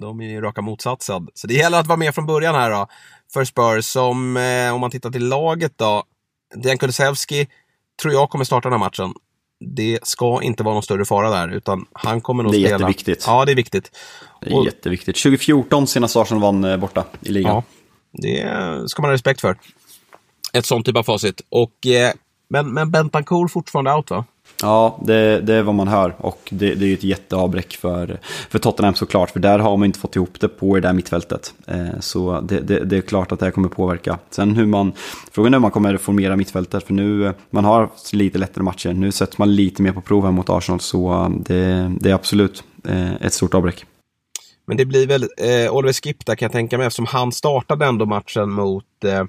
[0.00, 1.28] de är ju raka motsatsen.
[1.34, 2.86] Så det gäller att vara med från början här då.
[3.32, 6.04] För Spurs som, eh, om man tittar till laget då.
[6.54, 7.48] Dejan Kulusevski
[8.02, 9.14] tror jag kommer starta den här matchen.
[9.60, 12.68] Det ska inte vara någon större fara där, utan han kommer nog spela.
[12.68, 13.24] Det är jätteviktigt.
[13.26, 13.96] Ja, det är viktigt.
[14.40, 15.22] Det är och, jätteviktigt.
[15.22, 17.54] 2014 senast Arsenal vann eh, borta i ligan.
[17.54, 17.62] Ja,
[18.12, 19.58] det ska man ha respekt för.
[20.52, 21.40] Ett sånt typ av facit.
[21.48, 22.12] Och, eh,
[22.48, 24.24] men, men Bentancourt fortfarande out va?
[24.62, 28.18] Ja, det, det är vad man hör och det, det är ju ett jätteavbräck för,
[28.50, 31.54] för Tottenham såklart, för där har man inte fått ihop det på det där mittfältet.
[31.66, 34.18] Eh, så det, det, det, är klart att det här kommer påverka.
[34.30, 34.92] Sen hur man,
[35.32, 39.12] frågan är hur man kommer reformera mittfältet, för nu, man har lite lättare matcher, nu
[39.12, 42.64] sätts man lite mer på prov här mot Arsenal, så eh, det, det är absolut
[42.84, 43.86] eh, ett stort avbräck.
[44.66, 47.86] Men det blir väl eh, Oliver Skip där kan jag tänka mig, eftersom han startade
[47.86, 49.24] ändå matchen mot eh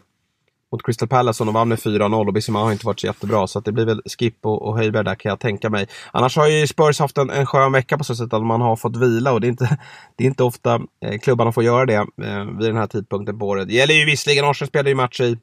[0.71, 3.47] mot Crystal Palace och de vann med 4-0 och Bissima har inte varit så jättebra.
[3.47, 5.87] Så det blir väl Skip och, och Höjberg där kan jag tänka mig.
[6.11, 8.75] Annars har ju Spurs haft en, en skön vecka på så sätt att man har
[8.75, 9.79] fått vila och det är inte,
[10.15, 13.47] det är inte ofta eh, klubbarna får göra det eh, vid den här tidpunkten på
[13.47, 13.67] året.
[13.67, 15.37] Det gäller ju visserligen, Arsenal spelade ju match i,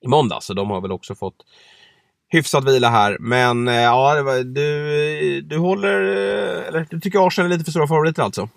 [0.00, 1.36] i måndag så de har väl också fått
[2.28, 3.16] hyfsad vila här.
[3.20, 7.86] Men eh, ja, du, du håller, eh, eller du tycker Arsenal är lite för stora
[7.86, 8.48] favoriter alltså?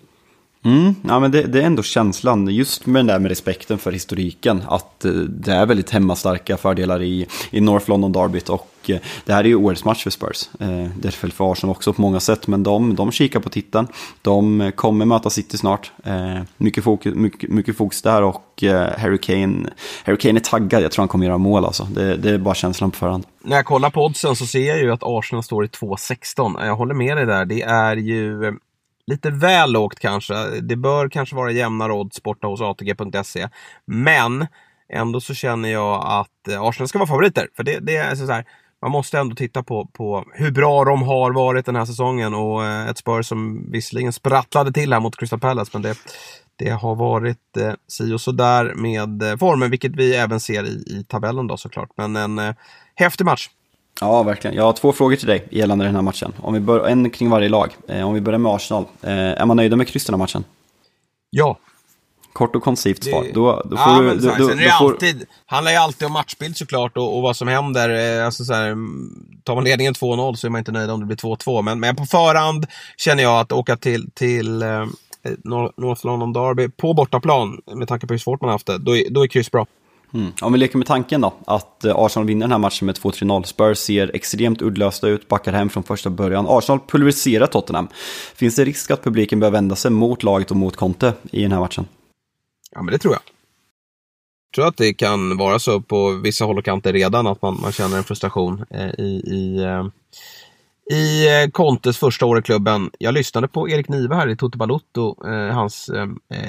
[0.64, 3.92] Mm, ja, men det, det, är ändå känslan, just med den där med respekten för
[3.92, 8.98] historiken, att eh, det är väldigt hemmastarka fördelar i, i North London Derbyt och eh,
[9.24, 10.48] det här är ju årets match för Spurs.
[10.60, 13.48] Eh, det är väl för Arsenal också på många sätt, men de, de kikar på
[13.48, 13.86] titeln.
[14.22, 15.92] De kommer möta City snart.
[16.56, 18.62] Mycket fokus, mycket, mycket fokus där och
[18.98, 19.70] Harry Kane,
[20.04, 21.84] Harry Kane är taggad, jag tror han kommer göra mål alltså.
[21.84, 23.26] Det, det är bara känslan på förhand.
[23.44, 26.66] När jag kollar på oddsen så ser jag ju att Arsenal står i 2-16.
[26.66, 28.52] Jag håller med dig där, det är ju
[29.10, 30.34] lite väl lågt kanske.
[30.60, 33.48] Det bör kanske vara jämnare odds borta hos ATG.se.
[33.84, 34.46] Men
[34.92, 37.48] ändå så känner jag att eh, Arsenal ska vara favoriter.
[37.56, 38.44] För det, det är så här,
[38.82, 42.64] man måste ändå titta på, på hur bra de har varit den här säsongen och
[42.64, 45.98] eh, ett spör som visserligen sprattlade till här mot Crystal Palace men det,
[46.56, 50.84] det har varit eh, si och sådär med eh, formen vilket vi även ser i,
[50.86, 51.90] i tabellen då såklart.
[51.96, 52.54] Men en eh,
[52.94, 53.48] häftig match.
[54.00, 54.56] Ja, verkligen.
[54.56, 56.32] Jag har två frågor till dig gällande den här matchen.
[56.42, 57.76] Om vi bör, en kring varje lag.
[57.88, 58.84] Eh, om vi börjar med Arsenal.
[59.02, 60.44] Eh, är man nöjda med kryss den här matchen?
[61.30, 61.58] Ja.
[62.32, 63.26] Kort och koncist svar.
[63.34, 64.92] Då, då får ja, du, då, då, det får...
[64.92, 68.18] alltid, handlar ju alltid om matchbild såklart och, och vad som händer.
[68.18, 68.76] Eh, alltså, så här,
[69.44, 71.62] tar man ledningen 2-0 så är man inte nöjd om det blir 2-2.
[71.62, 74.86] Men, men på förhand känner jag att åka till, till eh,
[75.44, 78.96] North London Derby på bortaplan, med tanke på hur svårt man har haft det, då
[79.10, 79.66] då är kryss bra.
[80.14, 80.32] Mm.
[80.40, 83.42] Om vi leker med tanken då, att eh, Arsenal vinner den här matchen med 2-3-0.
[83.42, 86.46] Spurs ser extremt uddlösta ut, backar hem från första början.
[86.48, 87.88] Arsenal pulveriserar Tottenham.
[88.34, 91.52] Finns det risk att publiken börjar vända sig mot laget och mot Conte i den
[91.52, 91.86] här matchen?
[92.70, 93.22] Ja, men det tror jag.
[94.50, 97.60] Jag tror att det kan vara så på vissa håll och kanter redan, att man,
[97.62, 99.86] man känner en frustration eh, i, i, eh,
[100.98, 102.90] i Contes första år i klubben.
[102.98, 105.16] Jag lyssnade på Erik Nive här i Toto Balutto,
[105.52, 105.90] hans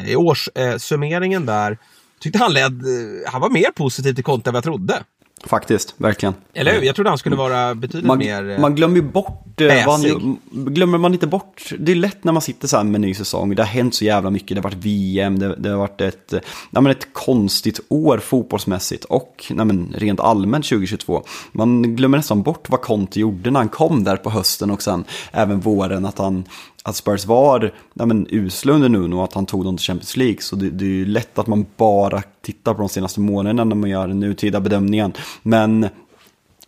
[0.07, 1.77] i årssummeringen där
[2.21, 2.81] tyckte han led,
[3.27, 5.03] han var mer positiv till Conte än vad jag trodde.
[5.43, 6.33] Faktiskt, verkligen.
[6.53, 6.81] Eller hur?
[6.81, 9.61] Jag trodde han skulle vara betydligt man, mer eh, Man glömmer ju bort...
[9.61, 11.73] Eh, man, glömmer man inte bort...
[11.79, 13.55] Det är lätt när man sitter så här med en ny säsong.
[13.55, 14.49] Det har hänt så jävla mycket.
[14.49, 16.31] Det har varit VM, det, det har varit ett,
[16.69, 19.03] nej men ett konstigt år fotbollsmässigt.
[19.03, 21.23] Och nej men, rent allmänt 2022.
[21.51, 25.03] Man glömmer nästan bort vad Conte gjorde när han kom där på hösten och sen
[25.31, 26.05] även våren.
[26.05, 26.43] Att han
[26.83, 30.17] att Spurs var ja, men, usla under Nuno och att han tog dem till Champions
[30.17, 30.41] League.
[30.41, 33.75] Så det, det är ju lätt att man bara tittar på de senaste månaderna när
[33.75, 35.13] man gör den nutida bedömningen.
[35.43, 35.89] Men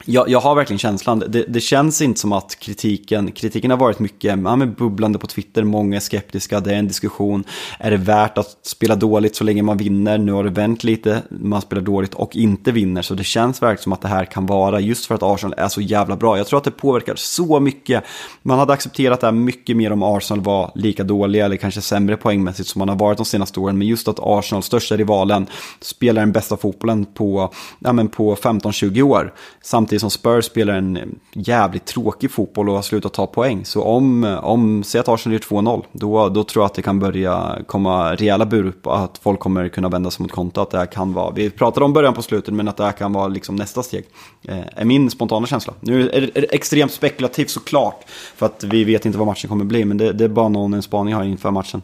[0.06, 4.00] jag, jag har verkligen känslan, det, det känns inte som att kritiken, kritiken har varit
[4.00, 7.44] mycket ja, men bubblande på Twitter, många är skeptiska, det är en diskussion.
[7.80, 10.18] Är det värt att spela dåligt så länge man vinner?
[10.18, 13.84] Nu har det vänt lite, man spelar dåligt och inte vinner, så det känns verkligen
[13.84, 16.38] som att det här kan vara, just för att Arsenal är så jävla bra.
[16.38, 18.04] Jag tror att det påverkar så mycket.
[18.42, 22.18] Man hade accepterat det här mycket mer om Arsenal var lika dåliga eller kanske sämre
[22.18, 25.48] poängmässigt som man har varit de senaste åren, men just att Arsenal, största rivalen,
[25.82, 29.34] spelar den bästa fotbollen på, ja, på 15-20 år.
[29.62, 33.66] Samtidigt samtidigt som Spurs spelar en jävligt tråkig fotboll och har slutat ta poäng.
[33.66, 37.00] Så om, om säg att Arsenal gör 2-0, då, då tror jag att det kan
[37.00, 40.62] börja komma rejäla bur på att folk kommer kunna vända sig mot konto.
[40.62, 42.92] Att det här kan vara, vi pratade om början på slutet, men att det här
[42.92, 44.06] kan vara liksom nästa steg.
[44.48, 45.74] Eh, är min spontana känsla.
[45.80, 48.04] Nu är det extremt spekulativt såklart,
[48.36, 50.74] för att vi vet inte vad matchen kommer bli, men det, det är bara någon
[50.74, 51.82] en spaning jag har inför matchen.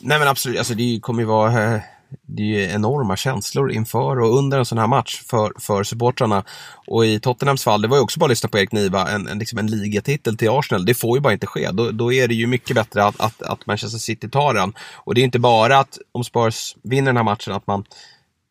[0.00, 1.80] Nej men absolut, alltså det kommer ju vara eh,
[2.26, 6.44] det är ju enorma känslor inför och under en sån här match för, för supportrarna.
[6.86, 9.28] Och i Tottenhams fall, det var ju också bara att lyssna på Erik Niva, en,
[9.28, 11.70] en, liksom en ligatitel till Arsenal, det får ju bara inte ske.
[11.70, 14.72] Då, då är det ju mycket bättre att, att, att Manchester City tar den.
[14.94, 17.84] Och det är inte bara att om Spurs vinner den här matchen, att man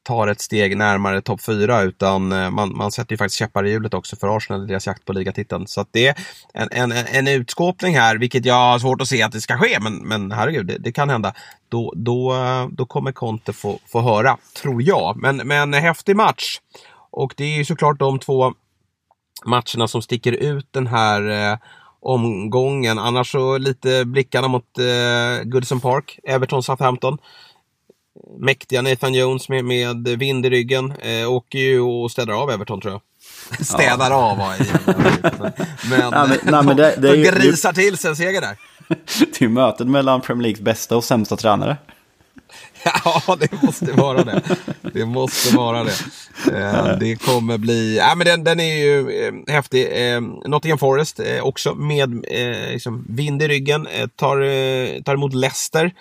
[0.05, 3.71] tar ett steg närmare topp 4 utan eh, man, man sätter ju faktiskt käppar i
[3.71, 5.67] hjulet också för Arsenal i deras jakt på ligatiteln.
[5.67, 6.15] Så att det är
[6.53, 9.79] en, en, en utskåpning här, vilket jag har svårt att se att det ska ske,
[9.79, 11.33] men, men herregud, det, det kan hända.
[11.69, 12.35] Då, då,
[12.71, 15.17] då kommer Conte få, få höra, tror jag.
[15.17, 16.59] Men, men häftig match.
[17.11, 18.53] Och det är ju såklart de två
[19.45, 21.57] matcherna som sticker ut den här eh,
[21.99, 22.99] omgången.
[22.99, 27.17] Annars så lite blickarna mot eh, Goodison Park, Everton Southampton
[28.39, 32.81] mäktiga Nathan Jones med, med vind i ryggen eh, åker ju och städar av Everton
[32.81, 33.01] tror jag.
[33.65, 34.15] städar ja.
[34.15, 34.55] av var
[35.89, 37.83] Men, men, nej, men, nej, men det, det de, de grisar ju...
[37.83, 38.57] till sig en seger där.
[39.19, 41.77] det är ju mötet mellan Premier Leagues bästa och sämsta tränare.
[42.83, 44.41] Ja, det måste vara det.
[44.93, 45.93] Det måste vara det.
[46.53, 47.97] Eh, det kommer bli...
[47.97, 50.13] Ja, men den, den är ju eh, häftig.
[50.13, 53.87] Eh, Nottingham Forest eh, också med eh, liksom vind i ryggen.
[53.87, 55.91] Eh, tar, eh, tar emot Leicester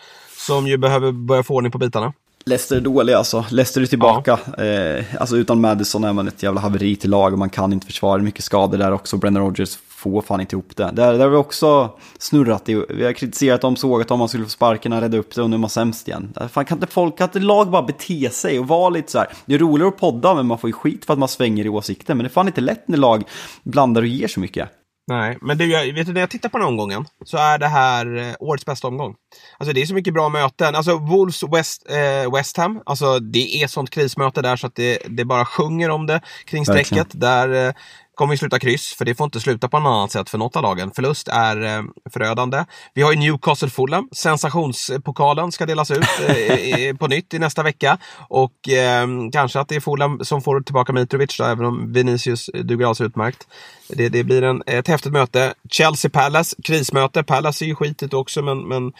[0.47, 2.12] som ju behöver börja få ordning på bitarna.
[2.47, 3.45] Leicester är dåliga alltså.
[3.51, 4.38] Leicester är tillbaka.
[4.57, 4.64] Ja.
[4.64, 7.86] Eh, alltså utan Madison är man ett jävla haveri till lag och man kan inte
[7.86, 8.22] försvara.
[8.22, 9.16] Mycket skador där också.
[9.16, 10.90] Brendan Rodgers får fan inte ihop det.
[10.92, 12.68] Där, där har vi också snurrat.
[12.68, 15.51] I, vi har kritiserat dem, sågat om man skulle få sparken, rädda upp det och
[15.51, 16.34] nu är man sämst igen.
[16.51, 19.28] Fan, kan inte folk, kan inte lag bara bete sig och vara lite så här.
[19.47, 21.68] Det är roligare att podda men man får ju skit för att man svänger i
[21.68, 22.14] åsikter.
[22.14, 23.24] Men det är fan inte lätt när lag
[23.62, 24.68] blandar och ger så mycket.
[25.07, 27.66] Nej, men du, jag, vet du, när jag tittar på den omgången så är det
[27.66, 29.14] här eh, årets bästa omgång.
[29.59, 30.74] Alltså det är så mycket bra möten.
[30.74, 34.98] Alltså Wolves West, eh, West Ham, alltså det är sånt krismöte där så att det,
[35.09, 37.07] det bara sjunger om det kring strecket.
[37.11, 37.74] Där eh,
[38.15, 40.57] kommer ju sluta kryss, för det får inte sluta på något annat sätt för något
[40.57, 40.91] av lagen.
[40.91, 42.65] Förlust är eh, förödande.
[42.95, 44.09] Vi har ju Newcastle Fulham.
[44.12, 47.99] Sensationspokalen ska delas ut eh, på nytt i nästa vecka.
[48.29, 52.51] Och eh, kanske att det är Fulham som får tillbaka Mitrovic, då, även om Vinicius
[52.55, 53.47] duger alldeles utmärkt.
[53.89, 55.55] Det, det blir en, ett häftigt möte.
[55.71, 57.23] Chelsea Palace, krismöte.
[57.23, 58.93] Palace är ju skitigt också, men, men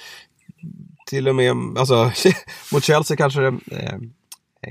[1.07, 2.13] till och med alltså,
[2.73, 3.99] mot Chelsea kanske det eh,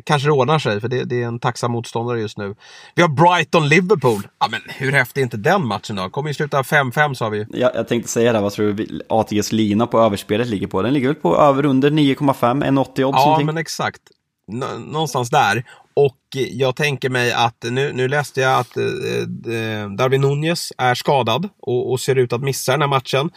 [0.03, 2.55] kanske det ordnar sig, för det, det, är en tacksam motståndare just nu.
[2.95, 4.27] Vi har Brighton-Liverpool.
[4.39, 6.09] Ja, men hur häftig är inte den matchen då?
[6.09, 9.51] Kommer ju sluta 5-5 sa vi ja, Jag tänkte säga det, vad tror du ATGs
[9.51, 10.81] lina på överspelet ligger på?
[10.81, 13.45] Den ligger väl på över under 9,5, 1,80 odds Ja, någonting.
[13.45, 14.01] men exakt.
[14.47, 15.63] Nå någonstans där.
[15.93, 20.95] Och jag tänker mig att nu, nu läste jag att eh, eh Darwin Nunez är
[20.95, 23.31] skadad och, och, ser ut att missa den här matchen.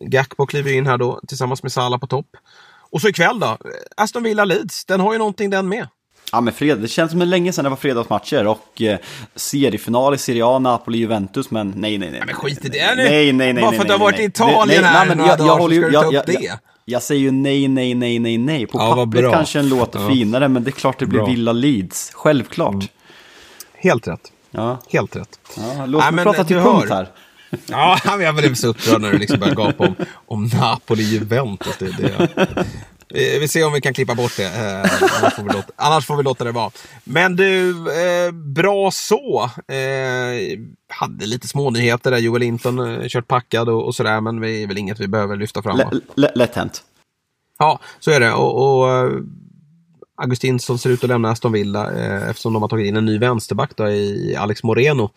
[0.00, 2.26] Gakpo kliver in här då tillsammans med Salah på topp.
[2.90, 3.58] Och så ikväll då,
[3.96, 5.88] Aston Villa Leeds, den har ju någonting den med.
[6.32, 8.98] Ja men fredag, det känns som länge sedan det var fredagsmatcher och eh,
[9.34, 12.18] seriefinal i Serie A, Napoli, Juventus, men nej nej nej.
[12.18, 13.02] Ja, men skit i det nu!
[13.02, 13.62] Nej nej nej.
[13.62, 15.76] Bara för att du har varit i Italien nej, här nej, men jag, jag, håller
[15.76, 18.66] ju, jag, jag, jag, jag, säger ju nej, nej, nej, nej, nej.
[18.66, 20.08] På ja, pappret kanske den låter ja.
[20.08, 21.28] finare, men det är klart det blir bra.
[21.28, 22.10] Villa Leeds.
[22.14, 22.74] Självklart.
[22.74, 22.86] Mm.
[23.74, 24.32] Helt rätt.
[24.50, 24.78] Ja.
[24.88, 25.40] Helt rätt.
[25.56, 27.08] Ja, låt mig prata till punkt här.
[27.66, 29.94] Ja, jag blev så upprörd när du liksom började gapa om,
[30.26, 31.76] om Napoli Juventus.
[31.78, 32.64] Det, det,
[33.10, 34.44] vi ser om vi kan klippa bort det.
[34.44, 36.70] Eh, annars, får vi låta, annars får vi låta det vara.
[37.04, 39.50] Men du, eh, bra så.
[39.68, 40.58] Eh,
[40.88, 42.18] hade lite smånyheter där.
[42.18, 44.20] Joel Linton eh, kört packad och, och sådär.
[44.20, 45.80] Men det är väl inget vi behöver lyfta fram.
[46.34, 46.82] Lätt hänt.
[47.58, 48.32] Ja, så är det.
[48.32, 49.10] Och, och eh,
[50.22, 53.18] Augustinsson ser ut att lämna Aston Villa eh, eftersom de har tagit in en ny
[53.18, 55.10] vänsterback då, i Alex Moreno.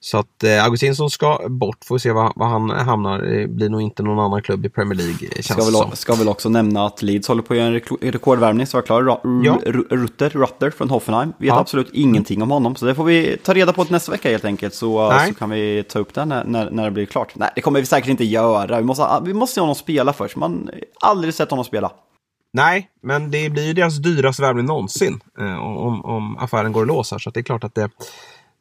[0.00, 3.18] Så att eh, Augustinsson ska bort, får vi se var, var han hamnar.
[3.18, 5.28] Det blir nog inte någon annan klubb i Premier League.
[5.34, 5.90] Känns ska, väl, som.
[5.96, 7.80] ska väl också nämna att Leeds håller på att göra en
[8.12, 9.20] rekordvärvning, så var klar.
[9.44, 9.58] Ja.
[9.66, 11.32] Rutter, Rutter från Hoffenheim.
[11.38, 11.60] Vet ja.
[11.60, 14.74] absolut ingenting om honom, så det får vi ta reda på nästa vecka helt enkelt.
[14.74, 17.32] Så, så kan vi ta upp det när, när, när, det blir klart.
[17.34, 18.76] Nej, det kommer vi säkert inte göra.
[18.76, 20.36] Vi måste, vi måste se honom spela först.
[20.36, 20.70] Man
[21.00, 21.92] har aldrig sett honom spela.
[22.52, 26.86] Nej, men det blir ju deras dyraste värvning någonsin eh, om, om affären går i
[26.86, 27.18] lås här.
[27.18, 27.90] Så det är klart att det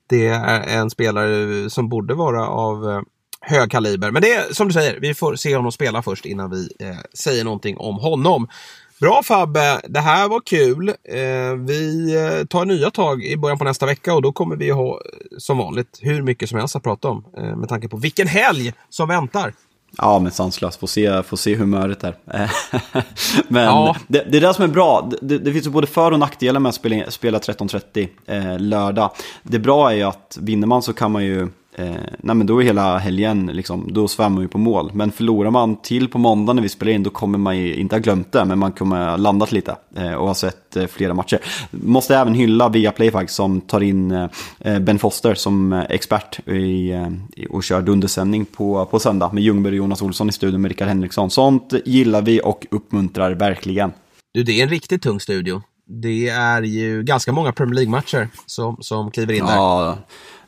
[0.10, 3.02] det är en spelare som borde vara av eh,
[3.42, 4.12] hög kaliber.
[4.12, 6.98] Men det är som du säger, vi får se honom spela först innan vi eh,
[7.14, 8.48] säger någonting om honom.
[9.00, 10.90] Bra Fabbe, det här var kul.
[10.90, 14.70] Eh, vi eh, tar nya tag i början på nästa vecka och då kommer vi
[14.70, 17.26] ha eh, som vanligt hur mycket som helst att prata om.
[17.38, 19.54] Eh, med tanke på vilken helg som väntar.
[19.98, 20.80] Ja, men sanslöst.
[20.80, 22.16] Får se, får se humöret där.
[23.48, 23.96] men Ja.
[24.08, 25.12] det, det är det som är bra.
[25.22, 29.12] Det, det finns ju både för och nackdelar med att spela, spela 13.30 eh, lördag.
[29.44, 31.48] Det bra är ju att vinner man så kan man ju
[31.80, 34.92] Eh, nej men då är hela helgen, liksom, då svämmar ju på mål.
[34.94, 37.96] Men förlorar man till på måndag när vi spelar in, då kommer man ju inte
[37.96, 41.14] ha glömt det, men man kommer ha landat lite eh, och ha sett eh, flera
[41.14, 41.40] matcher.
[41.72, 46.92] Måste även hylla Viaplay faktiskt, som tar in eh, Ben Foster som eh, expert i,
[46.92, 47.08] eh,
[47.50, 50.88] och kör dundersändning på, på söndag med Ljungberg och Jonas Olsson i studion med Rickard
[50.88, 51.30] Henriksson.
[51.30, 53.92] Sånt gillar vi och uppmuntrar verkligen.
[54.34, 55.62] Du, det är en riktigt tung studio.
[56.02, 59.98] Det är ju ganska många Premier League-matcher som, som kliver in där.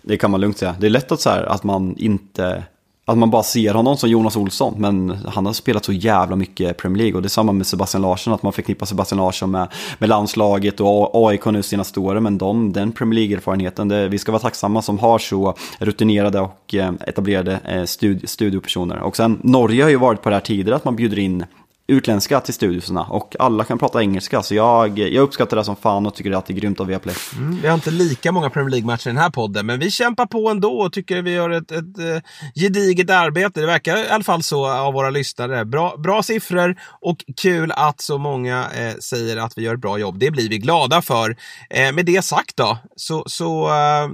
[0.01, 0.75] Det kan man lugnt säga.
[0.79, 2.63] Det är lätt att, så här, att man inte...
[3.05, 6.77] Att man bara ser honom som Jonas Olsson, men han har spelat så jävla mycket
[6.77, 7.15] Premier League.
[7.15, 9.67] Och det är samma med Sebastian Larsson, att man förknippar Sebastian Larsson med,
[9.99, 12.23] med landslaget och AIK nu senaste åren.
[12.23, 16.91] Men de, den Premier League-erfarenheten, vi ska vara tacksamma som har så rutinerade och eh,
[17.07, 17.83] etablerade eh,
[18.25, 18.99] studiopersoner.
[18.99, 21.45] Och sen, Norge har ju varit på det här tidigare, att man bjuder in
[21.89, 24.43] utländska till studiosarna och alla kan prata engelska.
[24.43, 27.15] Så jag, jag uppskattar det som fan och tycker att det är grymt av Viaplay.
[27.37, 30.25] Mm, vi har inte lika många Premier League-matcher i den här podden, men vi kämpar
[30.25, 32.23] på ändå och tycker vi gör ett, ett, ett
[32.55, 33.59] gediget arbete.
[33.59, 35.65] Det verkar i alla fall så av våra lyssnare.
[35.65, 39.97] Bra, bra siffror och kul att så många eh, säger att vi gör ett bra
[39.97, 40.19] jobb.
[40.19, 41.35] Det blir vi glada för.
[41.69, 44.09] Eh, med det sagt då, så, så eh,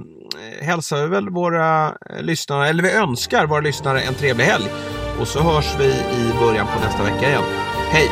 [0.66, 4.66] hälsar vi väl våra eh, lyssnare, eller vi önskar våra lyssnare en trevlig helg.
[5.20, 7.65] Och så hörs vi i början på nästa vecka igen.
[7.92, 8.10] Hej!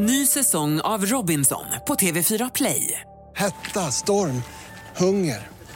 [0.00, 3.00] Ny säsong av Robinson på TV4 Play.
[3.36, 4.42] Hetta, storm,
[4.96, 5.57] hunger.